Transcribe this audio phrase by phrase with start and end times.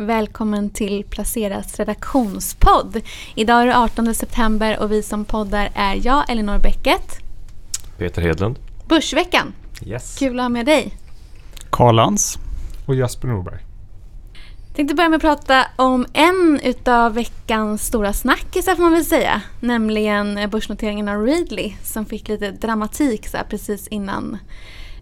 [0.00, 3.00] Välkommen till Placeras redaktionspodd.
[3.34, 7.18] Idag är det 18 september och vi som poddar är jag, Elinor Bäcket.
[7.96, 8.58] Peter Hedlund.
[8.88, 9.52] Börsveckan.
[9.86, 10.18] Yes.
[10.18, 10.96] Kul att ha med dig.
[11.70, 12.38] Karl Lantz.
[12.86, 13.58] Och Jesper Norberg.
[14.74, 19.42] Tänkte börja med att prata om en utav veckans stora snackisar får man väl säga.
[19.60, 24.38] Nämligen börsnoteringen av Readly som fick lite dramatik så här, precis innan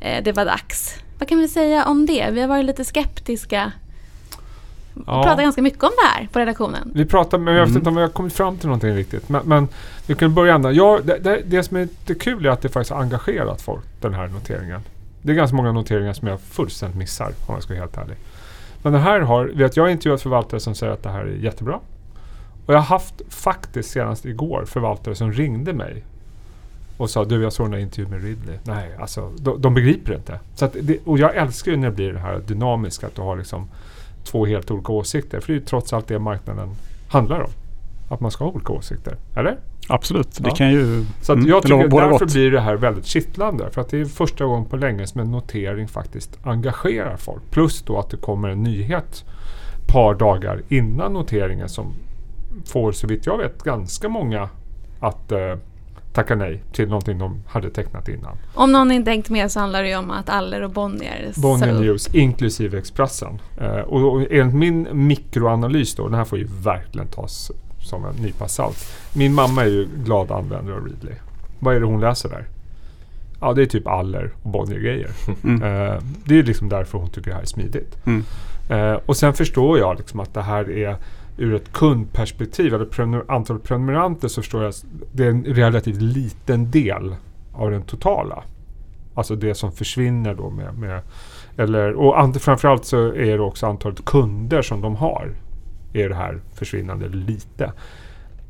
[0.01, 0.95] eh, det var dags.
[1.19, 2.31] Vad kan vi säga om det?
[2.31, 3.73] Vi har varit lite skeptiska.
[4.97, 5.23] Vi Ja.
[5.23, 6.93] pratar ganska mycket om det här på redaktionen.
[6.95, 7.79] Vi pratar, men jag vet Mm.
[7.81, 9.29] inte om vi har kommit fram till någonting riktigt.
[9.29, 9.69] Men, men
[10.07, 10.73] vi kan börja ändå.
[10.73, 13.85] Ja, det, det, det som är lite kul är att det faktiskt har engagerat folk,
[14.01, 14.81] den här noteringen.
[15.23, 18.17] Det är ganska många noteringar som jag fullständigt missar, om jag ska vara helt ärlig.
[18.83, 21.37] Men den här har, vet jag har intervjuat förvaltare som säger att det här är
[21.37, 21.81] jättebra.
[22.67, 26.05] Och jag har haft faktiskt senast igår förvaltare som ringde mig
[26.97, 28.59] och sa du jag såg den där intervjun med Ridley.
[28.65, 30.41] Nej, alltså de, de begriper inte.
[30.55, 33.23] Så att det, och jag älskar ju när det blir det här dynamiska, att du
[33.23, 33.69] har liksom
[34.27, 35.41] två helt olika åsikter.
[35.41, 36.69] För det är ju trots allt det marknaden
[37.09, 37.51] handlar om.
[38.09, 39.17] Att man ska ha olika åsikter.
[39.37, 39.57] Eller?
[39.89, 40.55] Absolut, det Ja.
[40.55, 41.05] kan ju...
[41.23, 42.33] Så att mm, jag tycker därför gott.
[42.33, 43.71] blir det här väldigt kittlande.
[43.71, 47.43] För att det är första gången på länge som en notering faktiskt engagerar folk.
[47.51, 49.25] Plus då att det kommer en nyhet
[49.81, 51.87] ett par dagar innan noteringen som
[52.67, 54.49] får så vitt jag vet ganska många
[55.01, 55.55] att eh,
[56.13, 58.37] tacka nej till någonting de hade tecknat innan.
[58.55, 61.81] Om någon inte hängt med så handlar det ju om att Aller och Bonnier Bonnier.
[61.81, 63.41] News inklusive Expressen.
[63.61, 68.15] Eh, och, och enligt min mikroanalys då, den här får ju verkligen tas som en
[68.15, 68.93] nypa salt.
[69.15, 71.13] Min mamma är ju glad användare av Readly.
[71.59, 72.47] Vad är det hon läser där?
[73.41, 75.11] Ja, det är typ Aller och Bonnier-grejer.
[75.45, 75.63] Mm.
[75.63, 77.97] Eh, det är liksom därför hon tycker det här är smidigt.
[78.07, 78.25] Mm.
[78.69, 80.97] Eh, och sen förstår jag liksom att det här är
[81.37, 86.03] ur ett kundperspektiv, eller prenumer- antal prenumeranter så förstår jag att det är en relativt
[86.03, 87.17] liten del
[87.53, 88.43] av den totala.
[89.15, 91.03] Alltså det som försvinner då med, med
[91.57, 95.35] eller, och ant- framförallt så är det också antalet kunder som de har.
[95.93, 97.73] Är det här försvinnande lite.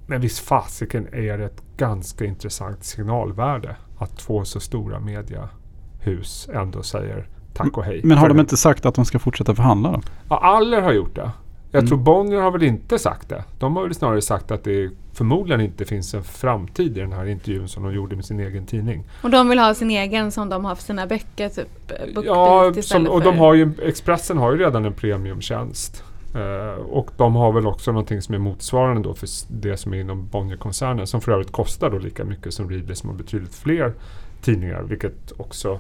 [0.07, 6.83] Men visst fasiken är det ett ganska intressant signalvärde att två så stora mediehus ändå
[6.83, 8.01] säger tack och hej.
[8.05, 10.01] Men har de inte sagt att de ska fortsätta förhandla då?
[10.29, 11.31] Ja, Aller har gjort det.
[11.77, 11.89] Jag Mm.
[11.89, 13.45] tror Bonnier har väl inte sagt det.
[13.59, 17.27] De har väl snarare sagt att det förmodligen inte finns en framtid i den här
[17.27, 19.05] intervjun som de gjorde med sin egen tidning.
[19.23, 22.73] Och de vill ha sin egen som de har för sina böcker, typ eh, Ja,
[22.83, 26.05] som, och de har ju, Expressen har ju redan en premiumtjänst.
[26.35, 30.01] Eh, och de har väl också någonting som är motsvarande då för det som är
[30.01, 33.93] inom Bonnierkoncernen som för övrigt kostar då lika mycket som Readly som har betydligt fler
[34.43, 34.83] tidningar.
[34.83, 35.79] Vilket också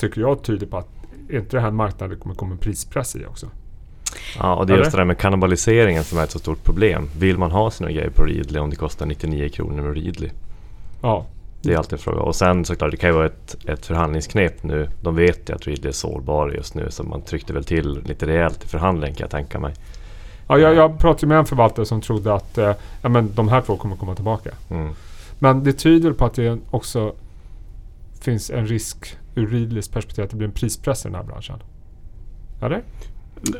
[0.00, 0.88] tycker jag tyder på att
[1.30, 3.46] är inte det här en marknad det kommer komma en prispress i också?
[4.38, 7.10] Ja, och det är just det där med kannibaliseringen som är ett så stort problem.
[7.18, 10.30] Vill man ha sina grejer på Readly om det kostar 99 kronor med Readly?
[11.02, 11.26] Ja,
[11.62, 12.20] Det är alltid en fråga.
[12.20, 14.88] Och sen såklart, det kan ju vara ett, ett förhandlingsknep nu.
[15.00, 18.26] De vet ju att Readly är sårbara just nu så man tryckte väl till lite
[18.26, 19.74] rejält i förhandlingen kan jag tänka mig.
[20.48, 23.60] Ja, jag, jag pratade med en förvaltare som trodde att eh, ja, men de här
[23.60, 24.50] två kommer komma tillbaka.
[24.70, 24.92] Mm.
[25.38, 27.14] Men det tyder på att det också
[28.20, 31.62] finns en risk ur Readlys perspektiv att det blir en prispress i den här branschen.
[32.62, 32.82] Eller?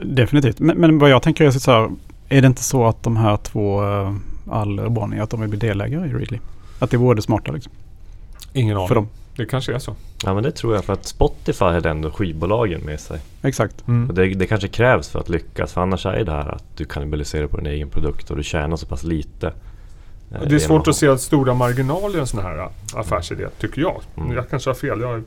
[0.02, 0.60] Definitivt.
[0.60, 1.90] Men, men vad jag tänker är så här.
[2.28, 4.16] Är det inte så att de här två, uh,
[4.50, 6.38] Aller och Bonnier, att de vill bli delägare i Readly?
[6.78, 7.72] Att det vore smarta liksom.
[8.52, 8.88] Ingen aning.
[8.88, 9.08] För dem.
[9.36, 9.94] Det kanske är så.
[10.24, 13.20] Ja men det tror jag för att Spotify hade ändå skivbolagen med sig.
[13.42, 13.88] Exakt.
[13.88, 14.08] Mm.
[14.08, 15.72] Och det, det kanske krävs för att lyckas.
[15.72, 18.76] För annars är det här att du kannibaliserar på din egen produkt och du tjänar
[18.76, 19.46] så pass lite.
[20.32, 23.80] eh, Det är svårt att se stora marginaler i en sån här äh, affärsidé, tycker
[23.80, 24.00] jag.
[24.16, 24.32] Mm.
[24.32, 25.00] Jag kanske har fel.
[25.00, 25.22] Jag är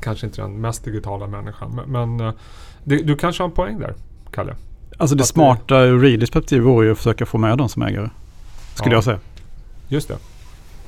[0.00, 1.80] kanske inte den mest digitala människan.
[1.86, 2.32] Men, men
[2.84, 3.94] det, du kanske har en poäng där,
[4.32, 4.54] Kalle?
[4.98, 7.82] Alltså det Att smarta ur Readlys perspektiv vore ju att försöka få med dem som
[7.82, 8.10] ägare.
[8.74, 8.96] Skulle Ja.
[8.96, 9.18] jag säga.
[9.88, 10.16] Just det.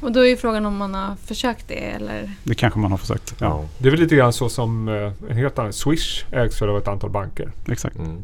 [0.01, 2.31] Och då är ju frågan om man har försökt det eller...
[2.45, 3.35] Det kanske man har försökt.
[3.39, 3.65] Ja, Ja.
[3.79, 6.79] Det är väl lite grann så som eh, en helt annan Swish ägs väl av
[6.79, 7.53] ett antal banker.
[7.71, 7.97] exakt.
[7.97, 8.17] Mm.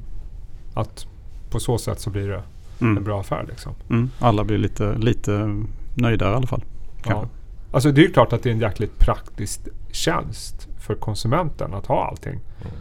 [0.75, 1.07] Att
[1.51, 2.43] på så sätt så blir det
[2.79, 3.05] en Mm.
[3.05, 3.73] bra affär liksom.
[3.91, 4.11] Mm.
[4.19, 5.55] Alla blir lite, lite
[5.95, 6.65] nöjdare i alla fall.
[7.03, 7.23] Kanske.
[7.25, 7.29] Ja.
[7.73, 9.61] Alltså det är ju klart att det är en jäkligt praktisk
[9.93, 12.73] tjänst för konsumenten att ha allting Mm.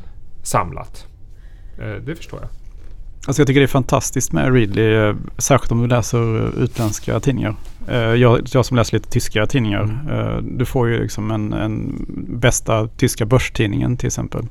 [0.47, 1.07] Samlat.
[1.79, 2.49] Eh, det förstår jag.
[3.27, 7.55] Alltså jag tycker det är fantastiskt med Readly, eh, särskilt om du läser utländska tidningar.
[7.87, 10.57] Eh, Jag, jag som läser lite tyska tidningar, Mm.
[10.57, 12.05] du får ju liksom en, en
[12.39, 14.45] bästa tyska börstidningen till exempel.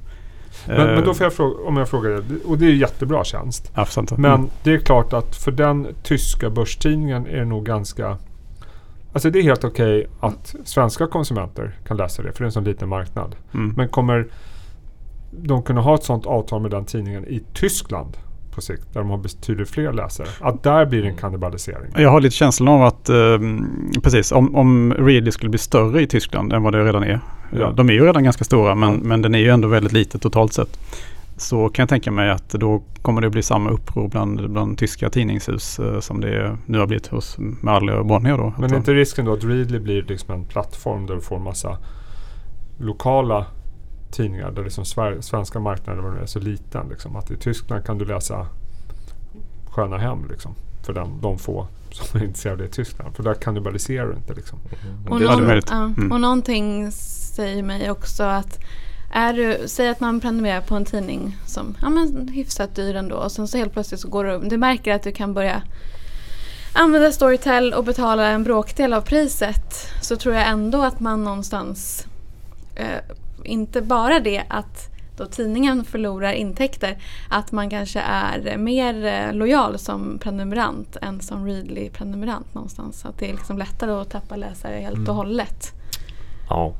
[0.66, 3.24] Men, men då får jag fråga, om jag frågar det, och det är ju jättebra
[3.24, 3.72] tjänst.
[3.86, 4.10] Sant.
[4.18, 4.46] Men Mm.
[4.62, 8.16] det är klart att för den tyska börstidningen är det nog ganska...
[9.12, 12.52] Alltså det är helt okej att svenska konsumenter kan läsa det, för det är en
[12.52, 13.36] sån liten marknad.
[13.54, 13.74] Mm.
[13.76, 14.26] Men kommer
[15.30, 18.16] de kunna ha ett sånt avtal med den tidningen i Tyskland
[18.54, 20.26] på sikt, där de har betydligt fler läsare?
[20.40, 21.92] Att där blir det en kannibalisering.
[21.96, 23.16] Jag har lite känslan av att, eh,
[24.02, 27.20] precis, om, om Readly skulle bli större i Tyskland än vad det redan är.
[27.52, 27.70] Ja.
[27.72, 28.98] De är ju redan ganska stora men, Ja.
[29.02, 30.78] men den är ju ändå väldigt liten totalt sett.
[31.38, 35.10] så kan jag tänka mig att då kommer det bli samma uppror bland, bland tyska
[35.10, 38.52] tidningshus eh, som det nu har blivit hos Marley och Bonnier då.
[38.56, 41.38] Men är de- inte risken då att Readly blir liksom en plattform där du får
[41.38, 41.78] massa
[42.78, 43.46] lokala
[44.10, 44.84] tidningar där liksom
[45.22, 46.88] svenska marknaden är så liten.
[46.88, 47.16] Liksom.
[47.16, 48.46] Att i Tyskland kan du läsa
[49.70, 53.16] Sköna Hem liksom, för den, de få som är intresserade i Tyskland.
[53.16, 54.34] För där kannibaliserar du inte.
[54.34, 54.58] Liksom.
[55.08, 56.12] Och, det är någon, Mm.
[56.12, 58.58] och någonting säger mig också att
[59.12, 63.16] är du, säg att man prenumererar på en tidning som ja, men hyfsat dyr ändå
[63.16, 65.62] och sen så helt plötsligt så går du, du märker att du kan börja
[66.72, 72.06] använda Storytel och betala en bråkdel av priset så tror jag ändå att man någonstans
[72.74, 76.96] eh, inte bara det att då tidningen förlorar intäkter
[77.30, 83.04] att man kanske är mer eh, lojal som prenumerant än som Readly-prenumerant någonstans.
[83.04, 85.08] Att det är liksom lättare att tappa läsare helt Mm.
[85.08, 85.72] och hållet.
[86.48, 86.72] Ja.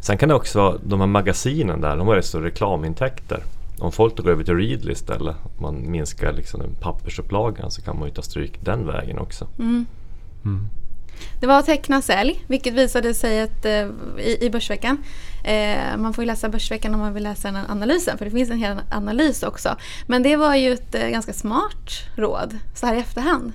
[0.00, 3.42] Sen kan det också vara de här magasinen där, de har rätt så reklamintäkter.
[3.78, 7.82] Om folk då går över till Readly istället, om man minskar liksom den pappersupplagan så
[7.82, 9.46] kan man ju ta stryk den vägen också.
[9.58, 9.86] Mm.
[10.44, 10.66] Mm.
[11.40, 13.72] Det var teckna sälj, vilket visade sig att, eh,
[14.18, 14.98] i, i Börsveckan.
[15.44, 18.50] Eh, man får ju läsa Börsveckan om man vill läsa den analysen, för det finns
[18.50, 19.76] en hel analys också.
[20.06, 23.52] Men det var ju ett eh, ganska smart råd, så här i efterhand.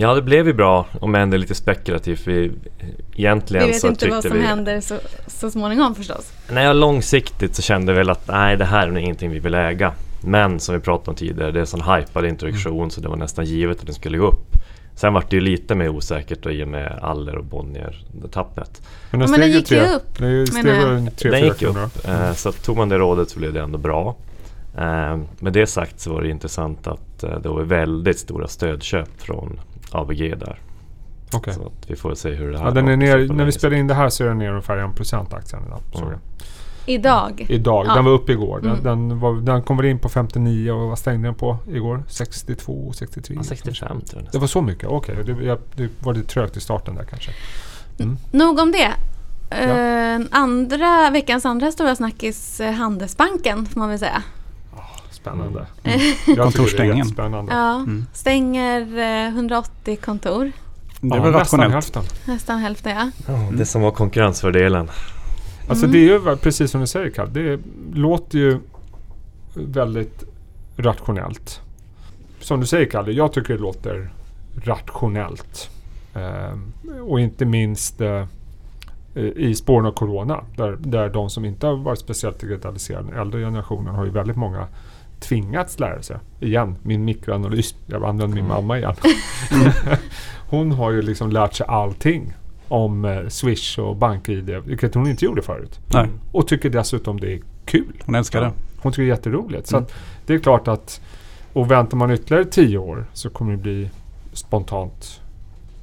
[0.00, 2.26] Ja, det blev ju bra, om än det är lite spekulativt.
[2.26, 2.52] Vi,
[3.16, 4.42] egentligen Vi vet så inte vad som vi...
[4.42, 6.32] händer så, så småningom förstås.
[6.50, 9.92] Nej, långsiktigt så kände vi väl att nej, det här är ingenting vi vill äga.
[10.20, 13.16] Men som vi pratade om tidigare, det är en sån hypad introduktion så det var
[13.16, 14.56] nästan givet att den skulle gå upp.
[14.98, 18.82] Sen var det ju lite mer osäkert då, i och med Aller och Bonnier-tappet.
[19.10, 20.86] Men, Ja, men den gick ju upp, Det menar steg jag.
[20.86, 21.76] väl en tre, Den gick upp.
[22.08, 24.16] Eh, så tog man det rådet så blev det ändå bra.
[24.78, 29.08] Eh, med det sagt så var det intressant att eh, det var väldigt stora stödköp
[29.20, 29.60] från
[29.92, 30.60] ABG där.
[31.32, 31.54] Okej.
[31.54, 33.52] Så att vi får se hur det här Ja, den går är ner, när vi
[33.52, 35.80] spelar in det här så är den ner ungefär 1% aktien idag.
[36.06, 36.18] Mm.
[36.88, 37.46] Idag.
[37.48, 37.86] Idag.
[37.88, 37.94] Ja.
[37.94, 38.60] Den var uppe igår.
[38.60, 38.84] Den, Mm.
[38.84, 42.02] den, var, den kom väl in på 59 och vad stängde den på igår?
[42.08, 43.36] 62, 63?
[43.36, 44.40] Ja, 65 tror jag Det nästan.
[44.40, 44.88] var så mycket?
[44.88, 47.30] Okej, det, jag- det var lite trögt i starten där kanske.
[48.30, 48.92] Nog om det.
[49.50, 54.22] Eh, andra, veckans andra stora snackis, eh, Handelsbanken får man väl säga.
[55.10, 55.66] Spännande.
[55.84, 55.98] Mm.
[56.26, 56.96] Det är Kontorsstängningen.
[56.98, 57.52] jättespännande.
[57.52, 58.06] Ja, Mm.
[58.12, 58.80] stänger
[59.26, 60.52] eh, 180 kontor.
[61.00, 61.72] Det är Ja, väl nästan rationellt.
[61.72, 62.02] hälften.
[62.24, 63.10] Nästan hälften ja.
[63.26, 64.88] Ja, det som var konkurrensfördelen.
[65.68, 65.92] Alltså Mm.
[65.92, 67.30] det är ju precis som du säger Kalle.
[67.30, 67.60] Det
[67.94, 68.58] låter ju
[69.54, 70.24] väldigt
[70.76, 71.60] rationellt.
[72.40, 74.10] Som du säger Kalle, jag tycker det låter
[74.64, 75.70] rationellt.
[76.14, 76.72] Ehm,
[77.08, 78.24] och inte minst eh,
[79.14, 80.44] i spåren av Corona.
[80.56, 84.66] Där, där de som inte har varit speciellt digitaliserade, äldre generationen, har ju väldigt många
[85.20, 86.16] tvingats lära sig.
[86.40, 87.74] Igen, min mikroanalys.
[87.86, 88.48] Jag använder min Mm.
[88.56, 88.94] mamma igen.
[90.48, 92.32] hon har ju liksom lärt sig allting
[92.68, 95.80] om eh, Swish och BankID, vilket hon inte gjorde förut.
[95.94, 98.02] Nej, Och tycker dessutom det är kul.
[98.06, 98.52] hon älskar det.
[98.82, 99.66] Hon tycker det är jätteroligt.
[99.66, 99.84] Så Mm.
[99.84, 99.94] att
[100.26, 101.00] det är klart att
[101.52, 103.90] och väntar man ytterligare tio år så kommer det bli
[104.32, 105.20] spontant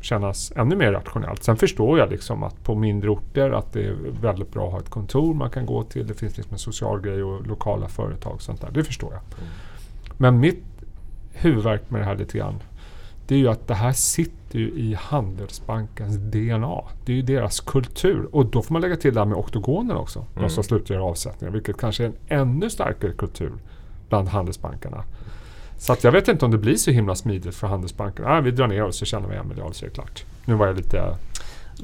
[0.02, 1.44] kännas ännu mer rationellt.
[1.44, 4.80] Sen förstår jag liksom att på mindre orter att det är väldigt bra att ha
[4.80, 6.08] ett kontor man kan gå till.
[6.08, 8.70] Det finns liksom en social grej och lokala företag och sånt där.
[8.74, 9.22] Det förstår jag.
[10.18, 10.64] Men mitt
[11.34, 12.56] huvudvärk med det här lite grann
[13.28, 16.82] det är ju att det här sitter ju i Handelsbankens DNA.
[17.06, 18.28] Det är ju deras kultur.
[18.32, 20.26] Och då får man lägga till det här med oktogonen också.
[20.34, 20.50] De Mm.
[20.50, 21.52] som slutar göra avsättningar.
[21.54, 23.52] Vilket kanske är en ännu starkare kultur
[24.10, 25.04] bland handelsbankerna.
[25.78, 28.30] Så att jag vet inte om det blir så himla smidigt för handelsbankerna.
[28.30, 30.24] Ah, vi drar ner oss så tjänar vi en miljard så är det klart.
[30.46, 31.18] Nu var jag lite...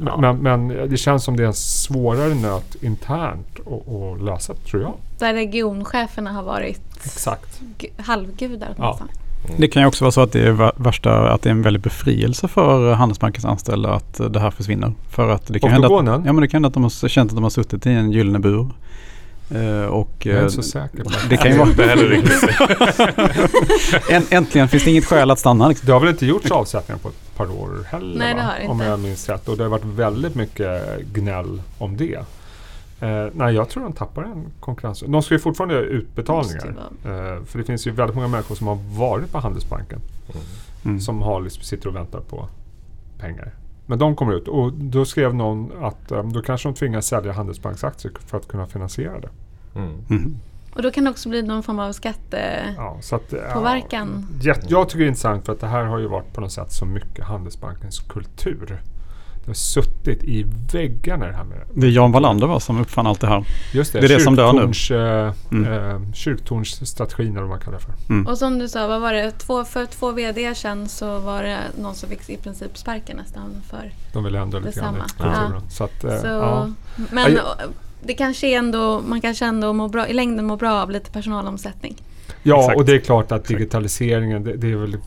[0.06, 0.18] Ja.
[0.18, 4.94] Men, men det känns som det är en svårare nöt internt att, lösa, tror jag.
[5.20, 7.62] Där regioncheferna har varit Exakt.
[7.78, 9.12] gu- halvgudar åtminstone.
[9.58, 11.62] Det kan ju också vara så att det är va- värsta, att det är en
[11.62, 14.94] väldig befrielse för Handelsbankens anställda att eh, det här försvinner.
[15.10, 17.32] För att det kan hända att, ja, men det kan hända att de har känt
[17.32, 18.70] att de har suttit i en gyllene bur.
[19.56, 21.16] Eh, och Jag är eh, inte så säker på det.
[21.30, 21.70] det kan ju vara...
[21.70, 22.44] Inte heller riktigt.
[24.12, 25.68] Än, äntligen finns det inget skäl att stanna.
[25.68, 25.86] Liksom.
[25.86, 28.20] Det har väl inte gjorts avsättningar på ett par år heller?
[28.20, 28.42] Nej, det va?
[28.62, 28.86] har Om inte.
[28.86, 29.48] jag minns rätt.
[29.50, 32.20] Och det har varit väldigt mycket gnäll om det.
[33.02, 35.04] Eh, nej, jag tror de tappar en konkurrens.
[35.08, 36.76] De ska ju fortfarande göra utbetalningar.
[37.06, 40.00] Eh, för det finns ju väldigt många människor som har varit på Handelsbanken.
[40.86, 41.00] Mm.
[41.00, 42.48] Som har liksom, sitter och väntar på
[43.20, 43.52] pengar.
[43.86, 47.32] Men de kommer ut och då skrev någon att eh, då kanske de tvingas sälja
[47.32, 49.30] Handelsbanksaktier för att kunna finansiera det.
[49.76, 49.94] Mm.
[50.10, 50.36] Mm.
[50.74, 52.74] Och då kan det också bli någon form av skatte...
[52.78, 52.98] Ja,
[54.42, 56.52] ja, jag tycker det är intressant för att det här har ju varit på något
[56.52, 58.82] sätt så mycket Handelsbankens kultur.
[59.46, 63.08] Det har suttit i väggarna det här med Det är Jan Wallander va, som uppfann
[63.08, 63.46] allt det här.
[63.74, 64.96] Just det, Det är det som dör nu.
[65.28, 65.74] eh, Mm.
[65.74, 68.32] eh, kyrktornsstrategin eller vad man kallar det för.
[68.32, 69.32] Och som du sa, vad var det?
[69.32, 73.52] Två, för två VD sedan så var det någon som fick i princip sparken nästan
[73.70, 73.92] för...
[74.14, 75.62] De vill ändra lite grann i kulturen.
[75.70, 76.70] Så att, eh, Så, ja.
[77.12, 77.58] Men Ja,
[78.04, 81.96] det kanske ändå, man kanske ändå mår bra, i längden mår bra av lite personalomsättning.
[82.44, 82.78] Ja, Exakt.
[82.78, 84.98] och det är klart att digitaliseringen det, det är väl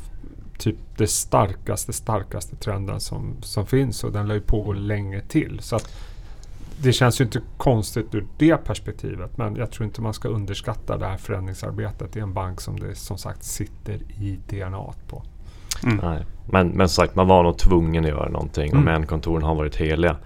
[0.59, 5.59] typ det starkaste, starkaste trenden som, som finns och den lär ju pågå länge till.
[5.63, 5.95] Så att
[6.83, 10.97] det känns ju inte konstigt ur det perspektivet men jag tror inte man ska underskatta
[10.97, 15.23] det här förändringsarbetet i en bank som det som sagt sitter i DNA på.
[15.83, 16.25] Nej.
[16.47, 18.85] Men, men som sagt, man var nog tvungen att göra någonting och Mm.
[18.85, 20.17] menkontoren har varit heliga.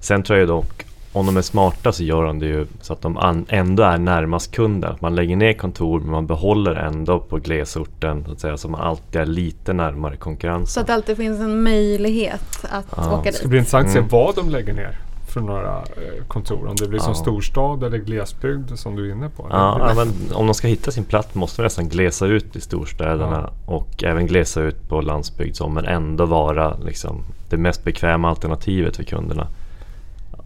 [0.00, 3.02] Sen tror jag dock, om de är smarta så gör de det ju så att
[3.02, 4.96] de ändå är närmast kunden.
[5.00, 8.56] Man lägger ner kontor men man behåller ändå på glesorten så att säga.
[8.56, 10.80] Så man alltid är lite närmare Så konkurrensen.
[10.80, 13.12] att det alltid finns en möjlighet att Ja.
[13.18, 13.50] åka Det ska dit.
[13.50, 14.08] bli intressant att se Mm.
[14.10, 16.66] vad de lägger ner för några eh, kontor.
[16.68, 17.14] Om det blir som Ja.
[17.14, 19.46] storstad eller glesbygd som du är inne på.
[19.50, 22.60] Ja, ja, men om de ska hitta sin plats måste de nästan glesa ut i
[22.60, 28.28] storstäderna och även glesa ut på landsbygd så, men ändå vara liksom, det mest bekväma
[28.30, 29.46] alternativet för kunderna.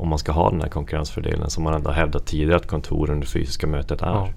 [0.01, 3.27] Om man ska ha den här konkurrensfördelen som man ändå hävdat tidigare att kontoren, det
[3.27, 4.07] fysiska mötet är.
[4.07, 4.29] Ja.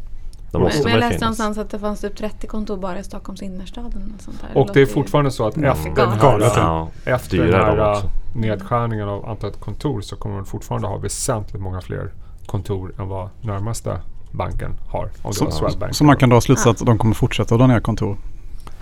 [0.51, 1.21] Då Men måste jag läste finnas.
[1.21, 3.83] någonstans att det fanns typ 30 kontor bara i Stockholms innerstad.
[3.83, 4.47] Något sånt där.
[4.47, 5.71] Och det är låter ju- fortfarande så att Mm.
[5.71, 8.03] efter den här, Ja, efter den är de här äh,
[8.35, 12.11] nedskärningen av antalet kontor så kommer man fortfarande ha väsentligt många fler
[12.45, 13.97] kontor än vad närmaste
[14.31, 15.03] banken har.
[15.21, 17.79] Om det Så, så man kan dra slutsats att de kommer fortsätta att dra ner
[17.79, 18.17] kontor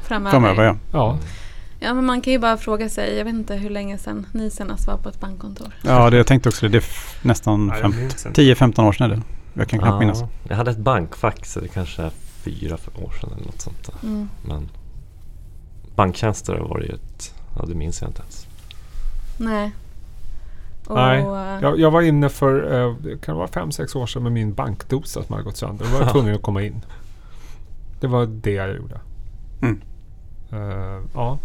[0.01, 0.31] framöver.
[0.31, 0.63] framöver.
[0.63, 0.75] Ja.
[0.91, 1.17] Ja,
[1.83, 4.49] Ja, men man kan ju bara fråga sig, jag vet inte hur länge sedan ni
[4.49, 5.67] senast var på ett bankkontor.
[5.83, 6.69] ja, det jag tänkte också det.
[6.71, 6.83] Det är
[7.27, 8.41] nästan Nej, fem- jag minns inte.
[8.41, 9.21] 10-15 år sedan är det.
[9.53, 10.21] Jag kan knappt minnas.
[10.21, 12.09] Ja, jag hade ett bankfack så det kanske är
[12.43, 14.07] fyra år sedan eller något sånt där.
[14.09, 14.29] Mm.
[14.47, 14.69] Men
[15.95, 18.47] banktjänster var det ju ett, ja det minns jag inte ens.
[19.37, 19.71] Nej.
[20.87, 21.21] Och, Nej,
[21.61, 24.53] jag, jag var inne för, eh, det kan vara fem sex år sedan med min
[24.53, 25.85] bankdosa som hade gått sönder.
[25.85, 26.85] Då var jag tvungen att komma in.
[27.99, 28.99] Det var det jag gjorde.
[29.61, 29.81] Mm.
[30.53, 31.37] Eh, ja,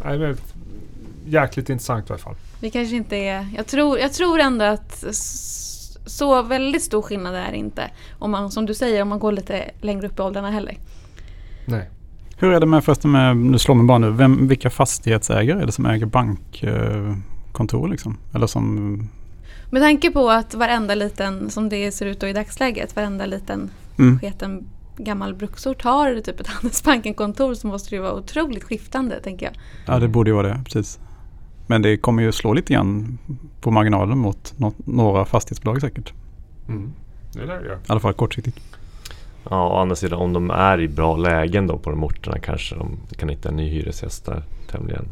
[1.27, 2.35] jäkligt intressant i alla fall.
[2.61, 3.47] Vi kanske inte är...
[3.57, 5.05] Jag tror, jag tror ändå att
[6.07, 7.91] så väldigt stor skillnad är det inte.
[8.19, 10.77] Om man, som du säger, om man går lite längre upp i åldrarna heller.
[11.65, 11.91] Nej.
[12.39, 15.67] Hur är det med förresten med, nu slår mig bara nu, vem, vilka fastighetsägare är
[15.67, 18.19] det som äger bankkontor liksom?
[18.35, 18.95] Eller som,
[19.71, 23.71] Med tanke på att varenda liten, som det ser ut då i dagsläget, varenda liten
[23.99, 24.65] mm, sketen
[24.97, 29.55] gammal bruksort har typ ett Handelsbanken-kontor så måste det ju vara otroligt skiftande, tänker jag.
[29.87, 30.99] ja det borde ju vara det, precis.
[31.67, 33.19] Men det kommer ju slå lite grann
[33.61, 36.13] på marginalen mot nå- några fastighetsbolag säkert.
[36.69, 36.93] Mm.
[37.33, 37.73] Det är det.
[37.75, 38.59] I alla fall kortsiktigt.
[39.51, 42.75] Ja, å andra sidan om de är i bra lägen då på de orterna kanske
[42.75, 45.05] de kan hitta en ny hyresgäst där tämligen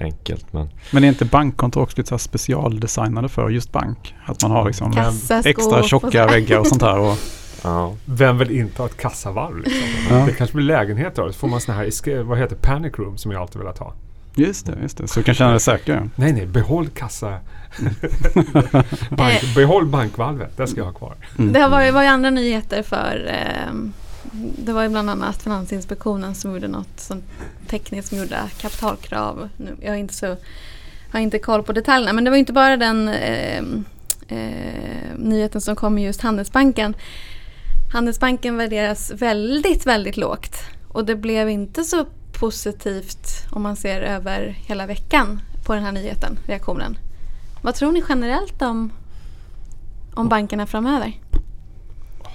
[0.00, 0.52] enkelt.
[0.52, 4.14] Men Men är inte bankkontor också lite så här specialdesignade för just bank?
[4.26, 6.98] Att man har liksom Kassaskåp extra och tjocka väggar och sånt här.
[6.98, 7.16] Och,
[7.62, 9.58] ja, Vem vill inte ha ett kassavalv?
[9.58, 9.88] Liksom?
[10.10, 10.26] Ja.
[10.26, 11.32] Det kanske blir lägenheter då.
[11.32, 13.94] Så får man såna här, vad heter panic room som jag alltid velat ha.
[14.34, 15.08] just det, just det.
[15.08, 16.02] Så du kan känna dig ja.
[16.16, 17.38] Nej, nej, behåll kassa...
[19.10, 21.14] Bank, behåll bankvalvet, det ska jag ha kvar.
[21.38, 21.52] Mm.
[21.52, 23.92] Det har varit, var ju andra nyheter för ehm,
[24.32, 27.24] det var ju bland annat Finansinspektionen som gjorde något sånt
[27.66, 29.48] tekniskt som gjorde kapitalkrav.
[29.56, 30.36] Nu, jag har inte så
[31.12, 33.84] har inte koll på detaljerna men det var ju inte bara den ehm,
[34.28, 36.94] eh, nyheten som kom i just Handelsbanken.
[37.92, 40.56] Handelsbanken värderas väldigt, väldigt lågt
[40.88, 42.04] och det blev inte så
[42.40, 46.98] positivt om man ser över hela veckan på den här nyheten, reaktionen.
[47.62, 48.92] Vad tror ni generellt om,
[50.14, 51.12] om bankerna framöver?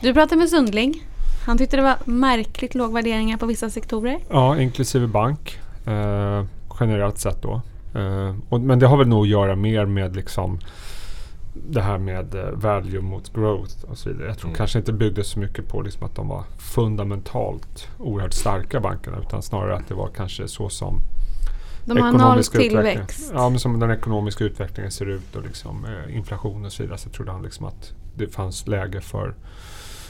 [0.01, 1.07] Du pratade med Sundling.
[1.45, 4.19] Han tyckte det var märkligt låg värderingar på vissa sektorer.
[4.29, 5.59] Ja, inklusive bank.
[5.85, 6.45] Eh,
[6.79, 7.61] generellt sett då.
[7.95, 10.59] Eh, och, men det har väl nog att göra mer med liksom
[11.69, 14.27] det här med eh, value mot growth och så vidare.
[14.27, 14.57] Jag tror Mm.
[14.57, 19.41] kanske inte byggdes så mycket på liksom att de var fundamentalt oerhört starka bankerna utan
[19.41, 20.99] snarare att det var kanske så som
[21.85, 23.31] De har noll tillväxt.
[23.33, 26.97] Ja, men som den ekonomiska utvecklingen ser ut och liksom, eh, inflation och så vidare.
[26.97, 29.33] Så trodde han liksom att det fanns läge för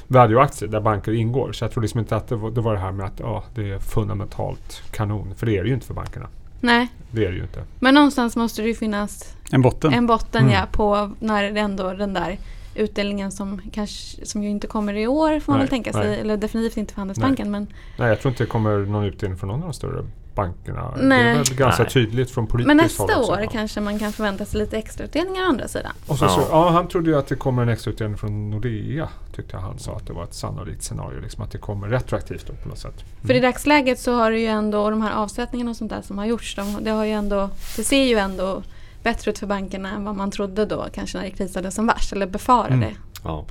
[0.07, 1.51] value-aktier där banker ingår.
[1.51, 3.43] Så jag tror liksom inte att det var det, var det här med att ja,
[3.55, 5.35] det är fundamentalt kanon.
[5.35, 6.27] För det är det ju inte för bankerna.
[6.61, 7.63] Nej, Det är det ju inte.
[7.79, 9.93] men någonstans måste det ju finnas En botten.
[9.93, 10.53] en botten Mm.
[10.53, 12.37] ja, på när det ändå den där
[12.75, 16.07] utdelningen som, kanske, som ju inte kommer i år får man Nej, väl tänka sig.
[16.07, 16.19] nej.
[16.19, 17.51] Eller definitivt inte för Handelsbanken.
[17.51, 17.67] Men,
[17.99, 20.05] Nej, jag tror inte det kommer någon utdelning från någon av de större
[20.37, 20.93] bankerna.
[20.97, 21.29] Det Nej.
[21.29, 21.91] är väl ganska Nej.
[21.91, 23.31] tydligt från politiskt men håll nästa också.
[23.31, 23.49] år Ja.
[23.51, 25.91] kanske man kan förvänta sig lite extra utdelningar å andra sidan.
[26.07, 26.29] Och så, Ja.
[26.29, 29.09] så, ja, han trodde ju att det kommer en extra utdelning från Nordea.
[29.35, 31.21] Tyckte jag han sa att det var ett sannolikt scenario.
[31.21, 33.03] Liksom att det kommer retroaktivt då på något sätt.
[33.25, 36.01] För i dagsläget så har det ju ändå, och de här avsättningarna och sånt där
[36.01, 38.63] som har gjorts, de, det, har ju ändå, det ser ju ändå
[39.03, 42.13] bättre ut för bankerna än vad man trodde då kanske när det krisade som värst,
[42.13, 42.73] eller befarade.
[42.73, 42.93] Mm.
[43.23, 43.45] ja.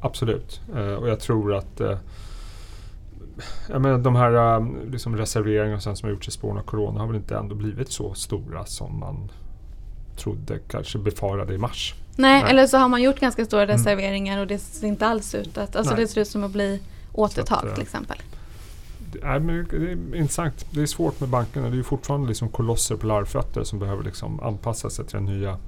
[0.00, 0.60] Absolut.
[0.76, 1.98] Eh, och jag tror att eh,
[3.70, 7.06] jag menar, de här eh, liksom reserveringarna som har gjorts i spåren av Corona har
[7.06, 9.30] väl inte ändå blivit så stora som man
[10.16, 11.94] trodde, kanske befarade i mars.
[12.16, 12.50] Nej, Nej.
[12.50, 13.76] eller så har man gjort ganska stora Mm.
[13.76, 15.76] reserveringar och det ser inte alls ut att...
[15.76, 16.02] Alltså Nej.
[16.02, 16.80] det ser ut som att bli
[17.14, 18.16] Så att, till exempel.
[19.12, 20.66] Det är, det är intressant.
[20.70, 21.70] Det är svårt med bankerna.
[21.70, 25.58] Det är fortfarande liksom kolosser på larvfötter som behöver liksom anpassa sig till den nya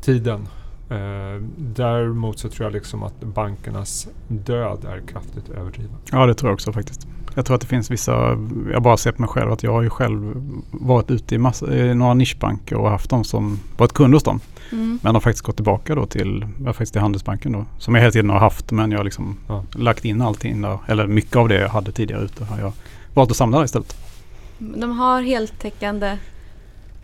[0.00, 0.48] tiden.
[0.92, 5.96] Eh, däremot så tror jag liksom att bankernas död är kraftigt överdriven.
[6.12, 7.06] Ja, det tror jag också faktiskt.
[7.34, 8.38] Jag tror att det finns vissa,
[8.72, 10.34] jag bara ser på mig själv att jag har ju själv
[10.70, 14.40] varit ute i, massa, i några nischbanker och haft dem som varit kund hos dem.
[14.72, 14.98] Mm.
[15.02, 17.64] Men har faktiskt gått tillbaka då till, faktiskt till Handelsbanken då.
[17.78, 19.64] Som jag hela tiden har haft men jag har liksom Ja.
[19.74, 20.78] lagt in allting där.
[20.86, 22.72] Eller mycket av det jag hade tidigare ute har jag
[23.14, 23.96] valt att samla där istället.
[24.58, 26.18] De har heltäckande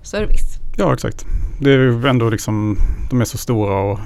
[0.03, 0.58] service.
[0.79, 1.27] Ja, exakt.
[1.61, 2.79] Det är ju ändå liksom,
[3.11, 3.99] de är så stora och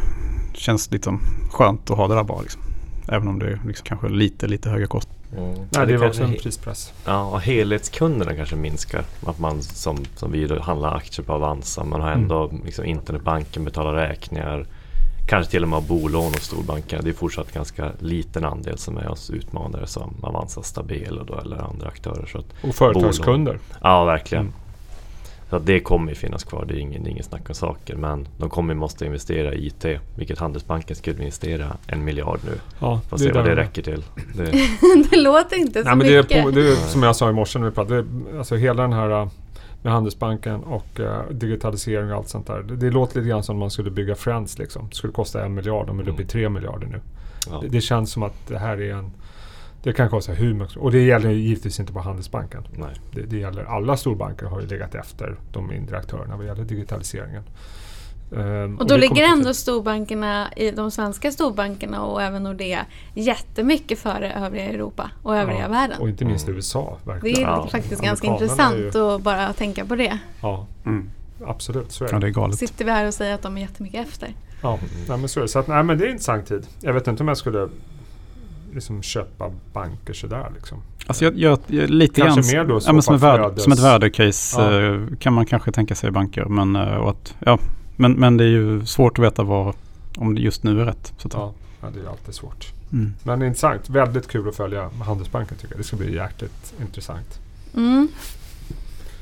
[0.55, 2.63] känns liksom skönt att ha det där bara liksom.
[3.09, 5.23] Även om det är liksom kanske lite, lite höga kostnader.
[5.37, 5.55] Mm.
[5.55, 6.93] Nej, Ja, det är kanske också en prispress.
[7.05, 9.05] Ja, och helhetskunderna kanske minskar.
[9.27, 11.85] Att man som, som vi då handlar aktier på Avanza.
[11.85, 14.67] Man har ändå liksom internetbanken, betalar räkningar.
[15.29, 17.03] Kanske till och med har bolån hos storbankerna.
[17.03, 21.57] Det är fortsatt ganska liten andel som är hos utmanare som Avanza Stabelo då, eller
[21.57, 22.27] andra aktörer.
[22.27, 23.59] Så att, Och företagskunder.
[23.83, 24.45] ja, verkligen.
[24.45, 24.55] Mm.
[25.53, 26.65] Så att det kommer ju finnas kvar.
[26.69, 27.97] Det är ingen, ingen snack om saker.
[27.97, 29.85] Men de kommer ju måste investera i IT.
[30.17, 32.59] Vilket Handelsbanken skulle investera en miljard nu.
[32.79, 34.05] Ja, Får se vad det de- räcker till.
[34.37, 34.45] Det,
[35.11, 36.45] det låter inte så Nej, men det är, mycket.
[36.45, 38.03] på, det är som jag sa i morse när vi pratade.
[38.03, 39.29] Det är, alltså hela den här äh,
[39.83, 42.63] med Handelsbanken och äh, digitalisering och allt sånt där.
[42.63, 44.89] Det, det låter lite grann som om man skulle bygga Friends liksom.
[44.89, 45.87] Det skulle kosta en miljard.
[45.87, 47.01] De är uppe i tre miljarder nu.
[47.51, 47.59] ja.
[47.61, 49.11] Det, det känns som att det här är en...
[49.83, 52.63] Det kan kosta hur mycket Och det gäller givetvis inte bara Handelsbanken.
[52.77, 52.95] Nej.
[53.15, 57.43] Det, det gäller alla storbanker har ju legat efter de mindre aktörerna vad gäller digitaliseringen.
[58.37, 63.99] Ehm, Och då det ligger ändå storbankerna, i de svenska storbankerna och även Nordea jättemycket
[63.99, 66.01] före övriga Europa och övriga Ja, världen.
[66.01, 66.57] Och inte minst Mm.
[66.57, 66.99] USA.
[67.05, 67.39] det Verkligen.
[67.43, 70.19] är Ja, faktiskt ganska intressant ju- att bara tänka på det.
[70.41, 71.11] Ja, Mm.
[71.47, 71.93] absolut.
[71.93, 72.21] Så är Ja, det.
[72.21, 72.59] det är galet.
[72.59, 74.35] Sitter vi här och säger att de är jättemycket efter.
[74.63, 75.49] Ja, nej, men så är det.
[75.49, 76.67] Så att, nej, men det är en intressant tid.
[76.81, 77.69] Jag vet inte om jag skulle
[78.75, 80.51] liksom köpa banker sådär.
[80.55, 80.79] Liksom.
[81.07, 83.61] Alltså jag, jag, jag, lite Kanske grann, mer då så ja, men som, ett värde,
[83.61, 84.95] som ett värdecase Ja.
[84.95, 86.45] eh, kan man kanske tänka sig i banker.
[86.45, 87.59] Men, eh, och att, ja,
[87.97, 89.75] men, men det är ju svårt att veta vad,
[90.17, 91.13] om det just nu är rätt.
[91.19, 92.73] Så att, Ja, ja, det är alltid svårt.
[92.93, 93.15] mm.
[93.23, 93.89] Men intressant.
[93.91, 95.81] Väldigt kul att följa Handelsbanken tycker jag.
[95.81, 97.39] Det ska bli jäkligt intressant.
[97.77, 98.09] Mm.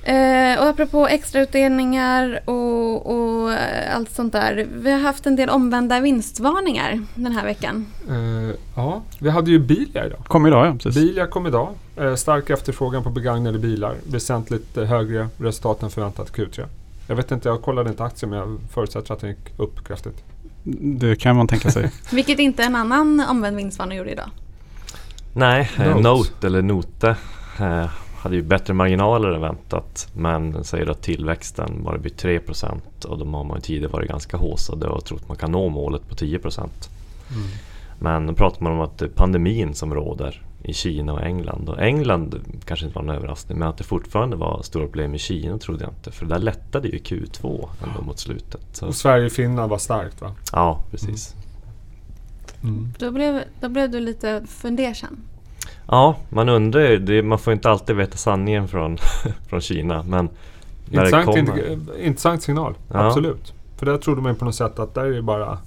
[0.03, 4.67] Eh, och apropå extrautdelningar och, och eh, allt sånt där.
[4.73, 7.87] Vi har haft en del omvända vinstvarningar den här veckan.
[8.09, 10.19] Eh, ja, vi hade ju Bilia idag.
[10.25, 10.95] Kom idag ja, precis.
[10.95, 11.69] Bilia kom idag.
[11.97, 13.95] Eh, stark efterfrågan på begagnade bilar.
[14.07, 16.65] Väsentligt eh, högre resultat än förväntat Q3.
[17.07, 20.25] Jag vet inte, jag kollade inte aktien men jag förutsätter att den gick upp kraftigt.
[20.83, 21.91] Det kan man tänka sig.
[22.13, 24.31] Vilket inte en annan omvänd vinstvarning gjorde idag.
[25.33, 26.01] Nej, eh, Note.
[26.01, 27.17] Note eller Note
[27.61, 30.09] eh, hade ju bättre marginaler än väntat.
[30.15, 34.37] Men säger att tillväxten bara blir 3% och de har man ju tidigare varit ganska
[34.37, 36.69] haussade och trott man kan nå målet på 10%
[37.99, 41.69] Men då pratar man om att det är pandemin som råder i Kina och England.
[41.69, 45.19] Och England kanske inte var en överraskning men att det fortfarande var stora problem i
[45.19, 46.11] Kina trodde jag inte.
[46.11, 48.61] För där lättade ju Q2 ändå mot slutet.
[48.73, 50.35] Så, Och Sverige-Finland var starkt va?
[50.53, 51.35] ja, precis.
[52.63, 52.93] Mm.
[52.99, 55.17] Då blev, då blev du lite fundersam.
[55.91, 56.99] Ja, man undrar ju.
[56.99, 58.99] Det, man får inte alltid veta sanningen från,
[59.49, 60.03] från Kina.
[60.03, 60.29] Men
[60.91, 62.01] när det Intressant, kommer...
[62.01, 63.07] intressant signal, Ja.
[63.07, 63.55] absolut.
[63.77, 65.59] För där trodde man ju på något sätt att där är det bara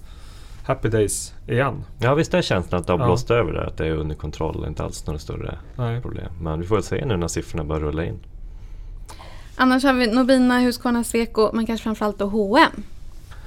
[0.64, 1.84] happy days igen.
[2.00, 3.06] Ja visst är känslan att det har Ja.
[3.06, 3.64] blåst över där.
[3.64, 4.66] Att det är under kontroll.
[4.68, 6.02] Inte alls några större Nej.
[6.02, 6.32] problem.
[6.42, 8.20] Men vi får väl se nu när siffrorna börjar rulla in.
[9.56, 12.84] Annars har vi Nobina, Husqvarna, Sweco men kanske framförallt då H&M.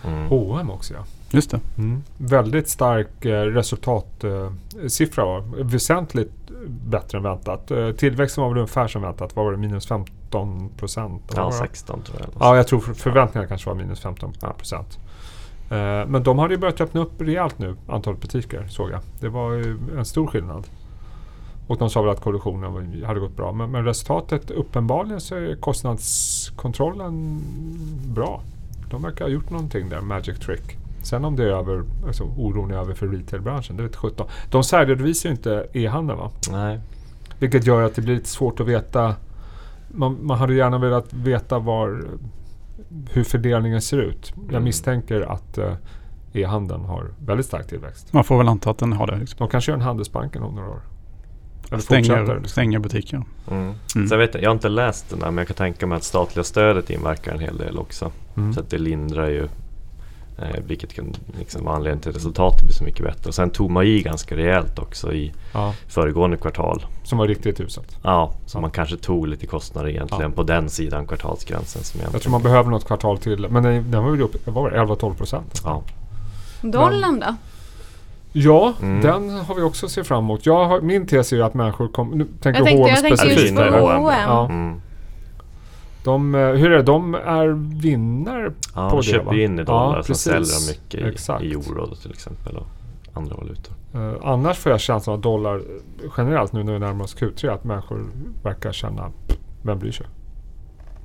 [0.05, 0.27] Mm.
[0.29, 1.01] H&M också ja.
[1.37, 1.61] Just det.
[1.79, 2.03] Mm.
[2.19, 5.25] Väldigt stark eh, resultatsiffra.
[5.25, 5.41] var.
[5.65, 6.33] Väsentligt
[6.69, 7.71] bättre än väntat.
[7.71, 9.37] Eh, tillväxten var väl ungefär som väntat.
[9.37, 9.59] Vad var det?
[9.59, 11.23] Minus 15 procent?
[11.37, 12.29] Ja, 16 tror jag.
[12.41, 14.99] Ja, jag tror för- förväntningarna kanske var minus 15 procent.
[15.71, 19.01] Eh, Men de hade ju börjat öppna upp rejält nu, antalet butiker såg jag.
[19.21, 20.67] Det var ju en stor skillnad.
[21.67, 23.53] Och de sa väl att kollektionen var- hade gått bra.
[23.53, 27.41] Men, men resultatet, uppenbarligen så är kostnadskontrollen
[28.15, 28.41] bra.
[28.91, 30.77] De verkar ha gjort någonting där, magic trick.
[31.07, 34.27] Sen om det är över, alltså oron är över för retailbranschen, det vet 17.
[34.51, 36.31] De särredovisar ju inte e-handeln va?
[36.51, 36.81] Nej.
[37.39, 39.15] Vilket gör att det blir lite svårt att veta.
[39.89, 42.05] Man, man hade gärna velat veta var,
[43.11, 44.33] hur fördelningen ser ut.
[44.37, 44.65] Jag Mm.
[44.65, 45.73] misstänker att eh,
[46.33, 48.13] e-handeln har väldigt stark tillväxt.
[48.13, 49.17] Man får väl anta att den har det.
[49.19, 49.37] Liksom.
[49.39, 50.81] De kanske gör en Handelsbanken om några år.
[51.69, 51.79] Eller.
[51.79, 52.45] Stänger, liksom.
[52.45, 53.23] stänger butiker.
[53.51, 53.75] Mm.
[53.95, 54.09] Mm.
[54.09, 56.05] Så jag, vet, jag har inte läst den där men jag kan tänka mig att
[56.05, 58.11] statliga stödet inverkar en hel del också.
[58.37, 58.53] Mm.
[58.53, 59.49] Så att det lindrar ju
[60.39, 63.29] Eh, vilket kan liksom vara anledningen till att resultatet blir så mycket bättre.
[63.29, 66.87] Och sen tog man i ganska rejält också i Ja, föregående kvartal.
[67.05, 67.97] som var riktigt uselt.
[68.03, 68.61] Ja, så Ja.
[68.61, 71.83] man kanske tog lite kostnader egentligen på den sidan kvartalsgränsen.
[71.85, 73.47] Som Jag tror man behöver något kvartal till.
[73.51, 75.63] Men den, den var väl upp, vad var det, 11-12 procent?
[75.65, 75.83] ja.
[76.63, 77.35] Dollarn då?
[78.33, 79.01] Ja, Mm.
[79.03, 80.47] den har vi också sett fram emot.
[80.47, 82.17] Jag har, min tes är ju att människor kommer...
[82.17, 83.57] Nu tänker Jag tänkte, H&M jag tänkte just specifikt.
[83.57, 84.01] på H&M.
[84.03, 84.21] H&M.
[84.27, 84.45] Ja.
[84.45, 84.81] Mm.
[86.07, 86.83] De, eh, hur är det?
[86.83, 87.49] De är
[87.81, 89.35] vinnare Ja, på de det, köper va?
[89.35, 91.43] in i dollar, Ja, sen säljer de mycket Exakt.
[91.43, 92.67] i, i euro då, till exempel och
[93.13, 93.75] andra valutor.
[93.95, 95.63] Eh, annars får jag känslan av dollar
[96.17, 98.07] generellt nu när vi närmar oss Q3 att människor
[98.43, 100.07] verkar känna, "Pff, vem bryr sig?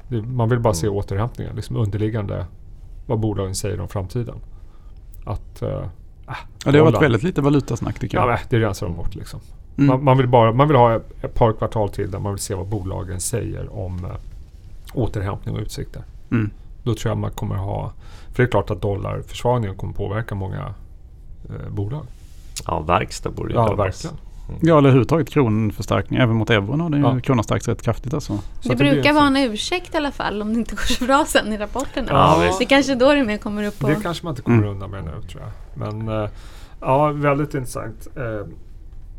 [0.07, 0.97] Det, man vill bara se Mm.
[0.99, 2.45] återhämtningen, liksom underliggande
[3.05, 4.35] vad bolagen säger om framtiden.
[5.25, 5.83] Att, eh, äh,
[6.65, 8.29] Ja, det har varit väldigt lite valutasnack tycker Ja, jag.
[8.29, 9.39] men det rensar de bort liksom.
[9.77, 9.87] Mm.
[9.87, 12.55] Man, man, vill bara, man vill ha ett, par kvartal till där man vill se
[12.55, 14.07] vad bolagen säger om
[14.93, 16.03] återhämtning och utsikter.
[16.31, 16.49] Mm.
[16.83, 17.93] Då tror jag man kommer ha...
[18.31, 20.73] För det är klart att dollarförsvagningen kommer påverka många
[21.49, 22.05] eh, bolag.
[22.67, 24.15] Ja, verkstad borde ju Ja, verkligen.
[24.61, 26.19] Ja, eller överhuvudtaget kronförstärkning.
[26.19, 27.19] Även mot euron har den Ja.
[27.19, 28.39] kronan stärkts rätt kraftigt alltså.
[28.61, 31.05] Så Det blir brukar vara en ursäkt i alla fall om det inte går så
[31.05, 32.07] bra sen i rapporterna.
[32.11, 32.55] Ja.
[32.59, 33.87] Det är kanske då det mer kommer upp på...
[33.87, 34.69] Det kanske man inte kommer Mm.
[34.69, 35.51] undan med nu tror jag.
[35.89, 36.29] Men eh,
[36.81, 38.47] ja, väldigt intressant eh,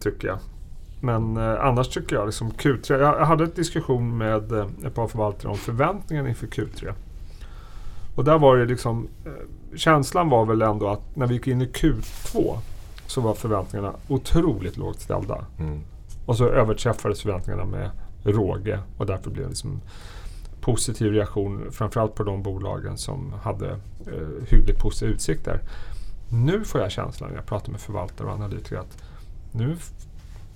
[0.00, 0.38] tycker jag.
[1.04, 2.98] Men eh, annars tycker jag liksom Q3.
[2.98, 6.92] Jag, hade en diskussion med eh, ett par förvaltare om förväntningen inför Q3.
[8.14, 11.62] Och där var det liksom eh, känslan var väl ändå att när vi gick in
[11.62, 12.58] i Q2
[13.06, 15.44] så var förväntningarna otroligt lågt ställda.
[15.58, 15.80] Mm.
[16.26, 17.90] Och så överträffades förväntningarna med
[18.24, 19.80] råge och därför blev det liksom
[20.60, 23.70] positiv reaktion framförallt på de bolagen som hade
[24.06, 25.60] eh, hyggligt positiva utsikter.
[26.28, 29.02] Nu får jag känslan när jag pratar med förvaltare och analytiker att
[29.52, 29.76] nu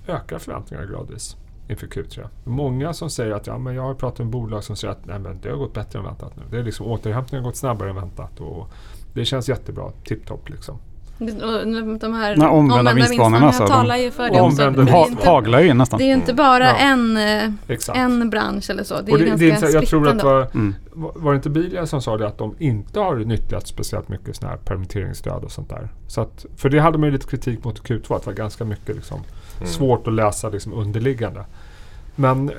[0.07, 1.37] ökar förväntningarna gradvis
[1.69, 2.29] inför Q3.
[2.45, 5.19] Många som säger att ja, men jag har pratat med bolag som säger att Nej,
[5.19, 6.43] men det har gått bättre än väntat nu.
[6.51, 8.71] Det är liksom, återhämtningen har gått snabbare än väntat och
[9.15, 9.91] det känns jättebra.
[10.05, 10.79] Tipptopp liksom.
[11.19, 14.43] De här Nej, omvända vinstvarningarna, alltså, de- talar ju för det också.
[14.43, 15.99] Omvända Det är Ha, ju inte, haglar ju nästan.
[15.99, 16.77] det är ju inte bara Ja.
[16.77, 17.99] en, eh, Exakt.
[17.99, 18.95] en bransch eller så.
[19.01, 20.75] Det är och det, ganska det är inte, jag tror att var, Mm.
[20.95, 24.51] var det inte Bilia som sa det att de inte har nyttjat speciellt mycket sådana
[24.57, 25.89] här permitteringsstöd och sånt där.
[26.07, 28.65] Så att, för det hade man ju lite kritik mot Q2 att det var ganska
[28.65, 29.21] mycket liksom,
[29.61, 29.69] Mm.
[29.69, 31.45] svårt att läsa liksom, underliggande.
[32.15, 32.55] Men eh,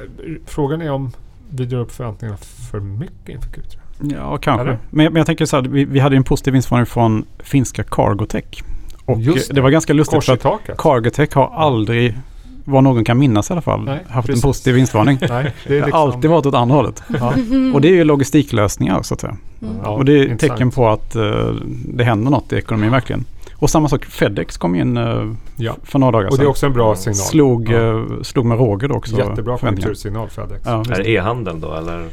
[0.45, 1.11] frågan är om
[1.49, 2.37] vi drar upp förväntningarna
[2.71, 3.77] för mycket inför Q3.
[4.13, 4.77] Ja, kanske.
[4.89, 7.83] Men, jag- men jag tänker så här, vi, vi hade en positiv vinstvarning från finska
[7.83, 8.63] Cargotech.
[9.05, 9.53] Och Just det.
[9.53, 9.61] det.
[9.61, 10.77] var ganska lustigt Kors för att.
[10.77, 12.17] Cargotech har aldrig,
[12.65, 14.43] vad någon kan minnas i alla fall, Nej, haft precis.
[14.43, 15.17] en positiv vinstvarning.
[15.29, 17.03] Nej, det liksom, har alltid varit åt andra hållet.
[17.19, 17.33] Ja,
[17.73, 19.37] Och det är ju logistiklösningar så att säga.
[19.61, 19.73] Mm.
[19.83, 20.39] ja, och det är intressant.
[20.57, 21.49] tecken på att eh,
[21.87, 23.25] det händer något i ekonomin verkligen.
[23.59, 25.75] Och samma sak, Fedex kom in uh, Ja.
[25.83, 26.47] för några dagar Och det är sedan.
[26.49, 27.15] också en bra signal.
[27.15, 27.77] Slog, Ja.
[27.77, 29.17] eh, slog med råge då också.
[29.17, 30.61] Jättebra konjunktursignal Fedex.
[30.65, 32.05] Ja, Är det e-handeln då eller?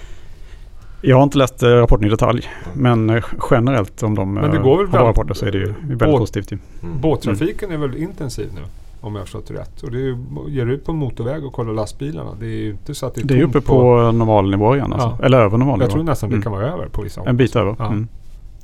[1.00, 2.48] Jag har inte läst eh, rapporten i detalj.
[2.74, 5.46] Men eh, generellt om de Men det eh, går väl har bra väldigt- rapporter så
[5.46, 6.52] är det ju väldigt Båt- positivt.
[6.52, 6.59] Ju.
[6.83, 7.00] Mm.
[7.00, 8.61] Båttrafiken är väl intensiv nu?
[9.00, 9.83] Om jag har förstått rätt.
[9.83, 10.16] Och det är ju,
[10.48, 12.30] ger ut på motorväg och kollar lastbilarna.
[12.40, 14.92] Det är ju inte så att det är Det är uppe på normal nivå igen
[14.92, 15.16] alltså.
[15.20, 15.24] Ja.
[15.26, 16.42] Eller över normal Jag tror nästan det Mm.
[16.42, 17.28] kan vara över på vissa håll.
[17.28, 17.76] En bit över.
[17.78, 17.87] Ja.
[17.87, 18.09] Mm.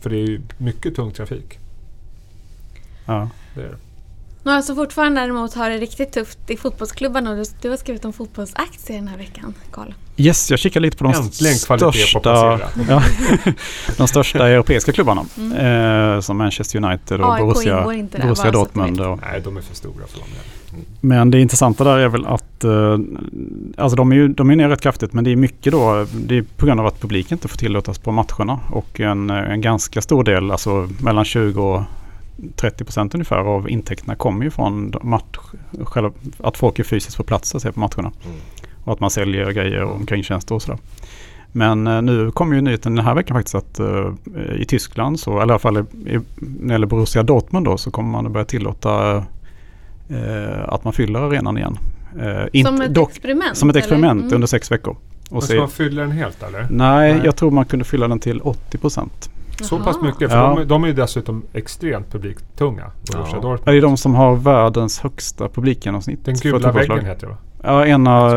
[0.01, 1.59] För det är ju mycket tung trafik.
[3.11, 3.29] Ja.
[3.55, 3.77] Det är det.
[4.43, 7.35] Några som fortfarande däremot har det riktigt tufft i fotbollsklubbarna.
[7.35, 9.93] Du, du har skrivit om fotbollsaktier den här veckan, Karl.
[10.17, 12.69] Yes, jag kikar lite på de Äntligen kvalitet på största, placera.
[12.89, 13.03] ja,
[13.97, 15.25] de största europeiska klubbarna.
[15.39, 16.15] Mm.
[16.15, 19.01] Eh, som Manchester United och AIK Borussia, där, Borussia Dortmund.
[19.01, 20.29] Och, Nej, de är för stora för dem.
[21.01, 22.99] men det intressanta där är väl att eh,
[23.77, 26.39] alltså de är ju de är ner rätt kraftigt men det är mycket då det
[26.39, 30.03] är på grund av att publiken inte får tillåtas på matcherna och en, en ganska
[30.03, 31.83] stor del, alltså mellan 20 och
[32.57, 35.39] 30 procent ungefär av intäkterna kommer ju från match,
[35.85, 38.13] själva, att folk är fysiskt på plats och ser på matcherna.
[38.25, 38.37] Mm.
[38.85, 40.79] Och att man säljer grejer och omkringtjänster och sådär.
[41.53, 44.13] Men eh, nu kommer ju nyheten den här veckan faktiskt att eh,
[44.57, 47.77] i Tyskland, så, eller i alla fall i, i, när det gäller Borussia Dortmund då,
[47.77, 49.17] så kommer man att börja tillåta
[50.09, 51.79] eh, att man fyller arenan igen.
[52.21, 53.57] Eh, inte, som ett dock, experiment?
[53.57, 54.23] som ett experiment?
[54.23, 54.35] Mm.
[54.35, 54.97] under sex veckor.
[55.31, 56.67] Och Och se, ska man fylla den helt eller?
[56.71, 57.23] nej, Nej.
[57.25, 59.31] jag tror man kunde fylla den till 80 procent.
[59.65, 60.31] Så pass mycket?
[60.31, 60.55] För Ja.
[60.59, 62.91] de, de är ju dessutom extremt publiktunga.
[63.13, 63.59] Ja.
[63.65, 66.25] Det är de som har världens högsta publikgenomsnitt.
[66.25, 67.39] Den gula väggen heter det va?
[67.63, 68.31] Ja, ena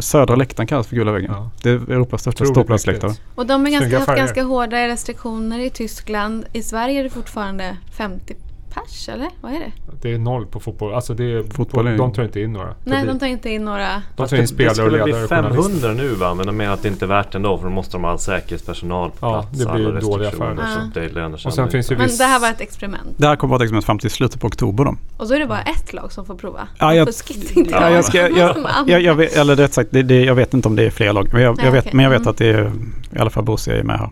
[0.00, 1.30] södra läktaren kallas för gula väggen.
[1.34, 1.50] Ja.
[1.62, 3.12] Det är Europas största ståplatsläktare.
[3.34, 6.44] Och de har ganska, haft ganska hårda restriktioner i Tyskland.
[6.52, 8.34] I Sverige är det fortfarande 50
[8.74, 9.28] pers, eller?
[9.40, 9.72] Vad är det?
[10.02, 10.94] Det är noll på fotboll.
[10.94, 12.74] Alltså det är, Fotboll är- de tar inte in några.
[12.84, 14.02] Nej, de tar inte in några...
[14.16, 15.80] de tar in det spelare och skulle ledare bli och journalister.
[15.80, 16.34] 500 nu va?
[16.34, 18.18] Men de menar att det inte är värt ändå för då måste de ha all
[18.18, 19.58] säkerhetspersonal på Ja, plats.
[19.58, 20.56] det blir dåliga affärer.
[20.56, 20.84] Så Ja.
[20.86, 23.08] att det lönar sig Och sen finns ju Men det här var ett experiment.
[23.16, 24.94] Det här kommer vara ett experiment fram till slutet på oktober då.
[25.16, 26.68] Och då är det bara ett lag som får prova.
[26.78, 27.08] Ja, jag-
[27.54, 28.04] inte Ja, jag.
[28.04, 28.56] ska, jag,
[28.86, 31.12] jag, jag, vet, eller rätt sagt, det, det, jag vet inte om det är fler
[31.12, 31.28] lag.
[31.32, 31.94] Men jag, Nej, jag vet, okej.
[31.94, 32.30] men jag vet Mm.
[32.30, 32.72] att det är
[33.12, 34.10] i alla fall Borussia är med här.